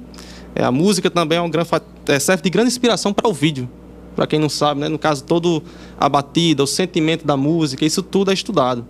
É, 0.56 0.64
a 0.64 0.72
música 0.72 1.10
também 1.10 1.38
é 1.38 1.42
um 1.42 1.50
grande, 1.50 1.70
é, 2.08 2.20
serve 2.20 2.44
de 2.44 2.50
grande 2.50 2.68
inspiração 2.68 3.12
para 3.12 3.28
o 3.28 3.34
vídeo 3.34 3.68
para 4.16 4.28
quem 4.28 4.40
não 4.40 4.50
sabe, 4.50 4.82
né? 4.82 4.90
no 4.90 5.00
caso, 5.00 5.24
todo 5.24 5.64
a 6.00 6.08
batida, 6.08 6.64
o 6.64 6.68
sentimento 6.68 7.26
da 7.26 7.36
música, 7.36 7.86
isso 7.86 8.02
tudo 8.02 8.32
é 8.32 8.34
estudado. 8.34 8.86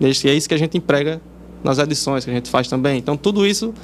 E 0.00 0.06
é 0.06 0.34
isso 0.34 0.48
que 0.48 0.54
a 0.54 0.58
gente 0.58 0.78
emprega 0.78 1.20
nas 1.62 1.78
edições 1.78 2.24
que 2.24 2.30
a 2.30 2.34
gente 2.34 2.48
faz 2.50 2.68
também. 2.68 2.98
Então, 2.98 3.16
tudo 3.16 3.46
isso 3.46 3.74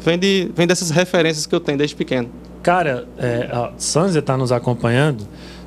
vem, 0.00 0.18
de, 0.18 0.50
vem 0.54 0.66
dessas 0.66 0.90
referências 0.90 1.46
que 1.46 1.54
eu 1.54 1.60
tenho 1.60 1.78
desde 1.78 1.94
pequeno. 1.94 2.28
Cara, 2.62 3.06
é, 3.18 3.48
a 3.52 3.72
Sanzia 3.76 4.20
está 4.20 4.36
nos 4.36 4.50
acompanhando. 4.50 5.26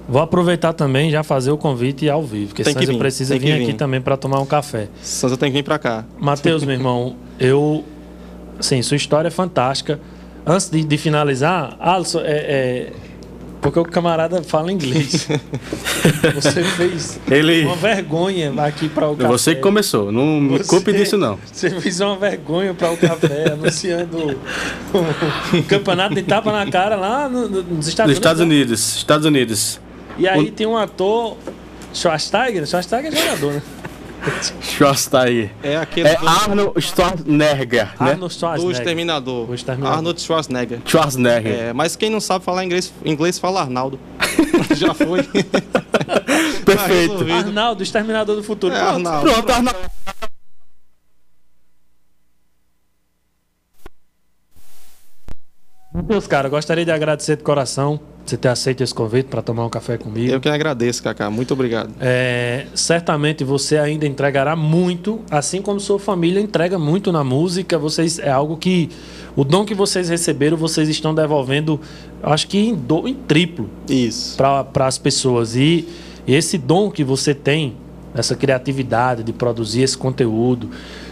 Vou 0.10 0.22
aproveitar 0.22 0.74
também 0.74 1.12
já 1.12 1.22
fazer 1.22 1.52
o 1.52 1.58
convite 1.58 2.10
ao 2.10 2.24
vivo, 2.24 2.48
porque 2.48 2.64
Sanzia 2.64 2.88
vir, 2.88 2.98
precisa 2.98 3.38
vir, 3.38 3.58
vir 3.58 3.64
aqui 3.64 3.74
também 3.74 4.00
para 4.00 4.16
tomar 4.16 4.40
um 4.40 4.46
café. 4.46 4.88
Sanzia 5.02 5.38
tem 5.38 5.52
que 5.52 5.58
vir 5.58 5.64
para 5.64 5.78
cá. 5.78 6.06
Matheus, 6.20 6.64
meu 6.64 6.76
irmão, 6.76 7.16
eu. 7.40 7.84
Sim, 8.60 8.82
sua 8.82 8.98
história 8.98 9.28
é 9.28 9.32
fantástica. 9.32 10.00
antes 10.46 10.70
de, 10.70 10.84
de 10.84 10.98
finalizar, 10.98 11.76
Alisson, 11.80 12.22
é, 12.22 12.24
é, 12.26 12.94
porque 13.72 13.80
o 13.80 13.84
camarada 13.84 14.42
fala 14.44 14.72
inglês. 14.72 15.28
Você 16.36 16.64
fez 16.64 17.20
Ele- 17.30 17.66
uma 17.66 17.76
vergonha 17.76 18.54
aqui 18.64 18.88
para 18.88 19.10
o 19.10 19.16
café. 19.16 19.28
Você 19.30 19.56
que 19.56 19.62
começou, 19.62 20.10
não 20.12 20.40
me 20.40 20.58
Você- 20.58 20.64
culpe 20.70 20.94
disso 20.94 21.18
não. 21.18 21.38
Você 21.52 21.70
fez 21.72 22.00
uma 22.00 22.16
vergonha 22.16 22.74
para 22.74 22.92
o 22.92 22.98
café, 22.98 23.52
anunciando 23.52 24.18
o, 24.94 25.58
o 25.58 25.64
campeonato 25.64 26.16
de 26.16 26.24
tapa 26.24 26.52
na 26.52 26.70
cara 26.72 26.96
lá 26.96 27.28
no- 27.28 27.50
no- 27.50 27.64
nos 27.64 27.88
Estados 27.88 28.12
Nos 28.12 28.18
Estados 28.18 28.40
né? 28.40 28.46
Unidos, 28.46 28.96
Estados 28.98 29.26
Unidos. 29.26 29.80
E 30.18 30.28
aí 30.28 30.48
O- 30.48 30.52
tem 30.52 30.66
um 30.66 30.78
ator, 30.78 31.36
Schwarzenegger, 31.94 32.66
Schwarzenegger 32.66 33.14
é 33.14 33.22
jogador, 33.22 33.54
né? 33.54 33.62
Schwarzenegger. 34.62 35.52
É 35.64 35.78
aquele 35.78 36.08
É 36.08 36.16
do, 36.18 36.28
Arnold 36.28 36.82
Schwarzenegger, 36.82 37.86
né? 38.00 38.12
Arnold 38.12 38.34
do 38.34 38.40
Schwarzenegger. 38.40 38.78
Exterminador. 38.78 39.50
O 39.50 39.54
Exterminador. 39.54 39.98
Arnold 39.98 40.22
Schwarzenegger. 40.22 40.80
Schwarzenegger. 40.86 41.54
É, 41.54 41.74
mas 41.74 41.96
quem 41.96 42.10
não 42.10 42.20
sabe 42.20 42.44
falar 42.44 42.64
inglês, 42.64 42.94
inglês 43.04 43.40
fala 43.40 43.62
Arnaldo. 43.62 44.00
Já 44.76 44.94
foi. 44.94 45.24
Tá 45.24 45.82
Perfeito. 46.66 47.12
resolvido. 47.14 47.32
Arnaldo, 47.34 47.84
Exterminador 47.84 48.36
do 48.36 48.44
Futuro. 48.44 48.74
É, 48.74 48.80
Pronto. 48.80 49.08
Arnaldo. 49.08 49.32
Pronto, 49.32 49.52
Arnold. 49.52 49.78
Meus 56.08 56.26
caras, 56.26 56.50
gostaria 56.50 56.86
de 56.86 56.92
agradecer 56.92 57.36
de 57.36 57.44
coração 57.44 58.00
você 58.26 58.36
ter 58.36 58.50
aceito 58.50 58.84
esse 58.84 58.94
convite 58.94 59.28
para 59.28 59.42
tomar 59.42 59.66
um 59.66 59.70
café 59.70 59.98
comigo. 59.98 60.32
Eu 60.34 60.40
que 60.42 60.50
agradeço, 60.50 61.02
Kaká. 61.02 61.30
Muito 61.30 61.54
obrigado. 61.54 61.94
É, 62.00 62.66
certamente 62.76 63.44
você 63.44 63.78
ainda 63.78 64.06
entregará 64.06 64.54
muito, 64.56 65.22
assim 65.32 65.62
como 65.62 65.80
sua 65.80 65.98
família 65.98 66.42
entrega 66.42 66.78
muito 66.78 67.10
na 67.12 67.24
música. 67.24 67.78
Vocês 67.78 68.20
é 68.20 68.30
algo 68.30 68.58
que 68.58 68.90
o 69.36 69.46
dom 69.46 69.64
que 69.66 69.74
vocês 69.74 70.10
receberam, 70.10 70.58
vocês 70.58 70.90
estão 70.90 71.16
devolvendo, 71.16 71.80
acho 72.22 72.48
que 72.50 72.58
em, 72.58 72.76
do- 72.76 73.08
em 73.08 73.14
triplo 73.14 73.70
Isso. 73.90 74.36
para 74.36 74.86
as 74.88 74.98
pessoas. 74.98 75.56
E, 75.56 75.88
e 76.26 76.34
esse 76.36 76.58
dom 76.58 76.92
que 76.92 77.06
você 77.06 77.34
tem, 77.34 77.76
essa 78.14 78.36
criatividade 78.36 79.24
de 79.24 79.32
produzir 79.32 79.84
esse 79.84 79.98
conteúdo, 79.98 80.70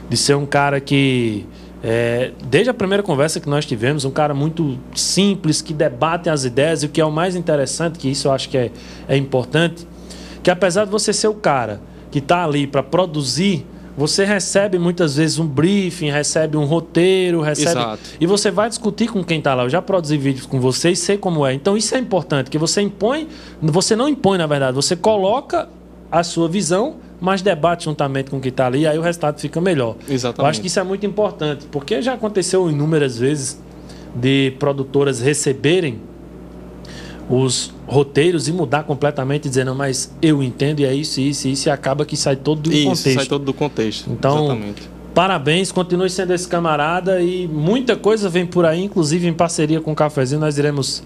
de 0.09 0.17
ser 0.17 0.35
um 0.35 0.45
cara 0.45 0.81
que, 0.81 1.45
é, 1.87 2.31
desde 2.45 2.67
a 2.71 2.73
primeira 2.73 3.03
conversa 3.03 3.39
que 3.39 3.47
nós 3.47 3.63
tivemos, 3.63 4.05
um 4.05 4.09
cara 4.09 4.33
muito 4.33 4.75
simples, 4.95 5.61
que 5.61 5.71
debate 5.71 6.31
as 6.31 6.43
ideias, 6.43 6.81
e 6.81 6.87
o 6.87 6.89
que 6.89 6.99
é 6.99 7.05
o 7.05 7.11
mais 7.11 7.35
interessante, 7.35 7.99
que 7.99 8.09
isso 8.09 8.27
eu 8.27 8.31
acho 8.31 8.49
que 8.49 8.57
é, 8.57 8.71
é 9.07 9.15
importante, 9.15 9.87
que 10.41 10.49
apesar 10.49 10.85
de 10.85 10.91
você 10.91 11.13
ser 11.13 11.27
o 11.27 11.35
cara 11.35 11.79
que 12.09 12.17
está 12.17 12.43
ali 12.43 12.65
para 12.65 12.81
produzir, 12.81 13.67
você 13.95 14.25
recebe 14.25 14.79
muitas 14.79 15.15
vezes 15.17 15.37
um 15.37 15.45
briefing, 15.45 16.09
recebe 16.09 16.57
um 16.57 16.65
roteiro, 16.65 17.39
recebe. 17.39 17.79
Exato. 17.79 18.01
E 18.19 18.25
você 18.25 18.49
vai 18.49 18.67
discutir 18.67 19.07
com 19.07 19.23
quem 19.23 19.37
está 19.37 19.53
lá. 19.53 19.61
Eu 19.61 19.69
já 19.69 19.81
produzi 19.81 20.17
vídeos 20.17 20.47
com 20.47 20.59
você 20.59 20.89
e 20.89 20.95
sei 20.95 21.19
como 21.19 21.45
é. 21.45 21.53
Então 21.53 21.77
isso 21.77 21.93
é 21.93 21.99
importante, 21.99 22.49
que 22.49 22.57
você 22.57 22.81
impõe, 22.81 23.27
você 23.61 23.95
não 23.95 24.09
impõe, 24.09 24.39
na 24.39 24.47
verdade, 24.47 24.73
você 24.73 24.95
coloca 24.95 25.69
a 26.11 26.23
sua 26.23 26.49
visão, 26.49 26.95
mas 27.19 27.41
debate 27.41 27.85
juntamente 27.85 28.29
com 28.29 28.39
quem 28.39 28.49
está 28.49 28.67
ali, 28.67 28.85
aí 28.85 28.97
o 28.97 29.01
resultado 29.01 29.39
fica 29.39 29.59
melhor. 29.61 29.95
Exatamente. 30.07 30.39
Eu 30.39 30.45
acho 30.45 30.61
que 30.61 30.67
isso 30.67 30.79
é 30.79 30.83
muito 30.83 31.05
importante, 31.05 31.65
porque 31.71 32.01
já 32.01 32.13
aconteceu 32.13 32.69
inúmeras 32.69 33.17
vezes 33.17 33.59
de 34.15 34.53
produtoras 34.59 35.19
receberem 35.19 35.99
os 37.29 37.73
roteiros 37.87 38.47
e 38.47 38.53
mudar 38.53 38.83
completamente, 38.83 39.49
dizendo, 39.49 39.67
"Não, 39.69 39.75
mas 39.75 40.13
eu 40.21 40.43
entendo 40.43 40.81
e 40.81 40.85
é 40.85 40.93
isso, 40.93 41.19
isso, 41.19 41.47
isso, 41.47 41.67
e 41.67 41.71
acaba 41.71 42.05
que 42.05 42.15
sai 42.15 42.35
todo 42.35 42.61
do 42.61 42.71
Isso, 42.73 42.83
contexto. 42.85 43.13
sai 43.15 43.25
todo 43.25 43.43
do 43.45 43.53
contexto. 43.53 44.09
Então, 44.11 44.45
Exatamente. 44.45 44.95
Parabéns, 45.13 45.71
continue 45.71 46.09
sendo 46.09 46.33
esse 46.33 46.45
camarada 46.47 47.21
e 47.21 47.47
muita 47.47 47.95
coisa 47.95 48.27
vem 48.29 48.45
por 48.45 48.65
aí, 48.65 48.83
inclusive 48.83 49.25
em 49.27 49.33
parceria 49.33 49.79
com 49.79 49.93
o 49.93 49.95
Cafezinho, 49.95 50.41
nós 50.41 50.57
iremos 50.57 51.01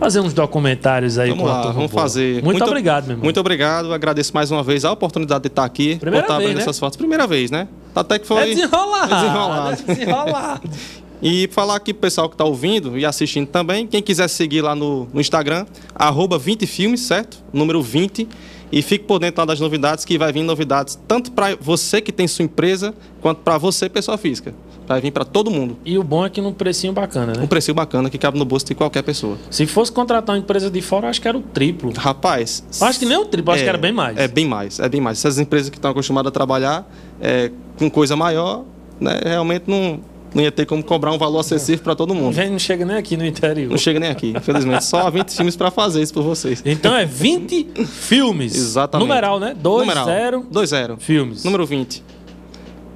fazer 0.00 0.20
uns 0.20 0.32
documentários 0.32 1.18
aí 1.18 1.28
Vamos 1.28 1.44
com 1.44 1.50
a 1.50 1.52
lá, 1.52 1.72
vamos 1.72 1.90
boa. 1.90 2.02
fazer. 2.02 2.42
Muito, 2.42 2.64
obrigado, 2.64 3.04
meu 3.04 3.12
irmão. 3.12 3.24
Muito 3.24 3.38
obrigado, 3.38 3.92
agradeço 3.92 4.32
mais 4.34 4.50
uma 4.50 4.62
vez 4.62 4.84
a 4.84 4.90
oportunidade 4.90 5.42
de 5.42 5.48
estar 5.48 5.64
aqui. 5.64 5.96
Primeira 5.96 6.26
por 6.26 6.32
estar 6.32 6.42
vez, 6.42 6.54
né? 6.56 6.62
essas 6.62 6.78
fotos. 6.78 6.96
Primeira 6.96 7.26
vez, 7.26 7.50
né? 7.50 7.68
Até 7.94 8.18
que 8.18 8.26
foi. 8.26 8.38
É 8.38 8.46
desenrolado. 8.46 9.12
É 9.12 9.16
desenrolado. 9.16 9.82
É 9.86 9.94
desenrolado. 9.94 10.70
E 11.22 11.50
falar 11.52 11.76
aqui 11.76 11.92
pro 11.92 12.00
pessoal 12.00 12.30
que 12.30 12.34
está 12.34 12.46
ouvindo 12.46 12.96
e 12.96 13.04
assistindo 13.04 13.46
também, 13.46 13.86
quem 13.86 14.00
quiser 14.00 14.26
seguir 14.26 14.62
lá 14.62 14.74
no, 14.74 15.06
no 15.12 15.20
Instagram, 15.20 15.66
arroba 15.94 16.38
20 16.38 16.66
filmes, 16.66 17.00
certo? 17.00 17.44
Número 17.52 17.82
20. 17.82 18.26
E 18.72 18.80
fique 18.80 19.04
por 19.04 19.18
dentro 19.18 19.42
lá 19.42 19.44
das 19.44 19.60
novidades, 19.60 20.06
que 20.06 20.16
vai 20.16 20.32
vir 20.32 20.42
novidades 20.42 20.98
tanto 21.06 21.30
para 21.32 21.54
você 21.60 22.00
que 22.00 22.10
tem 22.10 22.26
sua 22.26 22.46
empresa, 22.46 22.94
quanto 23.20 23.42
para 23.42 23.58
você, 23.58 23.86
pessoa 23.86 24.16
física. 24.16 24.54
Vai 24.90 25.00
vir 25.00 25.12
para 25.12 25.24
todo 25.24 25.52
mundo. 25.52 25.76
E 25.84 25.96
o 25.96 26.02
bom 26.02 26.26
é 26.26 26.28
que 26.28 26.40
num 26.40 26.52
precinho 26.52 26.92
bacana, 26.92 27.32
né? 27.32 27.44
Um 27.44 27.46
preço 27.46 27.72
bacana 27.72 28.10
que 28.10 28.18
cabe 28.18 28.36
no 28.36 28.44
bolso 28.44 28.66
de 28.66 28.74
qualquer 28.74 29.04
pessoa. 29.04 29.38
Se 29.48 29.64
fosse 29.64 29.92
contratar 29.92 30.34
uma 30.34 30.40
empresa 30.40 30.68
de 30.68 30.80
fora, 30.82 31.06
eu 31.06 31.10
acho 31.10 31.20
que 31.20 31.28
era 31.28 31.38
o 31.38 31.40
triplo. 31.40 31.92
Rapaz. 31.96 32.64
Acho 32.80 32.98
que 32.98 33.06
nem 33.06 33.16
o 33.16 33.24
triplo, 33.24 33.54
acho 33.54 33.62
que 33.62 33.68
era 33.68 33.78
bem 33.78 33.92
mais. 33.92 34.18
É 34.18 34.26
bem 34.26 34.48
mais, 34.48 34.80
é 34.80 34.88
bem 34.88 35.00
mais. 35.00 35.18
Essas 35.18 35.38
empresas 35.38 35.70
que 35.70 35.78
estão 35.78 35.92
acostumadas 35.92 36.30
a 36.30 36.32
trabalhar 36.32 36.90
é, 37.20 37.52
com 37.78 37.88
coisa 37.88 38.16
maior, 38.16 38.64
né, 38.98 39.20
realmente 39.22 39.62
não, 39.68 40.00
não 40.34 40.42
ia 40.42 40.50
ter 40.50 40.66
como 40.66 40.82
cobrar 40.82 41.12
um 41.12 41.18
valor 41.18 41.38
acessível 41.38 41.84
para 41.84 41.94
todo 41.94 42.12
mundo. 42.12 42.36
não 42.36 42.58
chega 42.58 42.84
nem 42.84 42.96
aqui 42.96 43.16
no 43.16 43.24
interior. 43.24 43.70
Não 43.70 43.78
chega 43.78 44.00
nem 44.00 44.10
aqui, 44.10 44.32
infelizmente. 44.36 44.84
Só 44.84 45.08
20 45.08 45.30
filmes 45.30 45.54
para 45.54 45.70
fazer 45.70 46.02
isso 46.02 46.12
por 46.12 46.24
vocês. 46.24 46.64
Então 46.66 46.96
é 46.96 47.06
20 47.06 47.84
filmes. 47.86 48.56
Exatamente. 48.56 49.06
Numeral, 49.06 49.38
né? 49.38 49.54
2, 49.56 49.86
Numeral. 49.86 50.04
0 50.04 50.46
2-0. 50.52 50.98
filmes. 50.98 51.44
Número 51.44 51.64
20. 51.64 52.02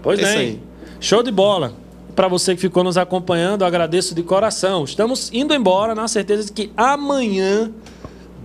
Pois 0.03 0.19
É. 0.19 0.57
Show 0.99 1.23
de 1.23 1.31
bola. 1.31 1.84
Para 2.15 2.29
você 2.29 2.55
que 2.55 2.61
ficou 2.61 2.85
nos 2.85 2.97
acompanhando, 2.97 3.65
agradeço 3.65 4.15
de 4.15 4.23
coração. 4.23 4.85
Estamos 4.85 5.33
indo 5.33 5.53
embora 5.53 5.97
na 5.97 6.07
certeza 6.07 6.45
de 6.45 6.53
que 6.53 6.71
amanhã, 6.77 7.73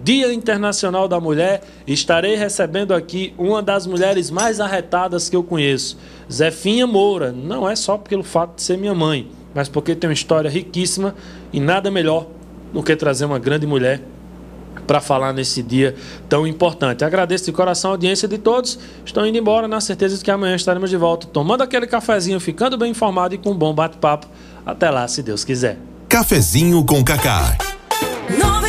Dia 0.03 0.33
Internacional 0.33 1.07
da 1.07 1.19
Mulher, 1.19 1.61
estarei 1.85 2.35
recebendo 2.35 2.95
aqui 2.95 3.33
uma 3.37 3.61
das 3.61 3.85
mulheres 3.85 4.31
mais 4.31 4.59
arretadas 4.59 5.29
que 5.29 5.35
eu 5.35 5.43
conheço, 5.43 5.97
Zefinha 6.31 6.87
Moura. 6.87 7.31
Não 7.31 7.69
é 7.69 7.75
só 7.75 7.95
pelo 7.95 8.23
fato 8.23 8.55
de 8.55 8.63
ser 8.63 8.75
minha 8.75 8.95
mãe, 8.95 9.29
mas 9.53 9.69
porque 9.69 9.95
tem 9.95 10.09
uma 10.09 10.13
história 10.13 10.49
riquíssima 10.49 11.13
e 11.53 11.59
nada 11.59 11.91
melhor 11.91 12.25
do 12.73 12.81
que 12.81 12.95
trazer 12.95 13.25
uma 13.25 13.37
grande 13.37 13.67
mulher 13.67 14.01
para 14.89 14.99
falar 14.99 15.33
nesse 15.33 15.61
dia 15.61 15.93
tão 16.27 16.47
importante. 16.47 17.05
Agradeço 17.05 17.45
de 17.45 17.51
coração 17.51 17.91
a 17.91 17.93
audiência 17.93 18.27
de 18.27 18.39
todos. 18.39 18.79
Estou 19.05 19.23
indo 19.23 19.37
embora 19.37 19.67
na 19.67 19.79
certeza 19.79 20.17
de 20.17 20.23
que 20.23 20.31
amanhã 20.31 20.55
estaremos 20.55 20.89
de 20.89 20.97
volta, 20.97 21.27
tomando 21.27 21.61
aquele 21.61 21.85
cafezinho, 21.85 22.39
ficando 22.39 22.75
bem 22.75 22.89
informado 22.89 23.35
e 23.35 23.37
com 23.37 23.51
um 23.51 23.55
bom 23.55 23.71
bate-papo. 23.71 24.25
Até 24.65 24.89
lá, 24.89 25.07
se 25.07 25.21
Deus 25.21 25.43
quiser. 25.43 25.77
Cafezinho 26.07 26.83
com 26.83 27.03
Cacá. 27.03 27.55
98 28.35 28.68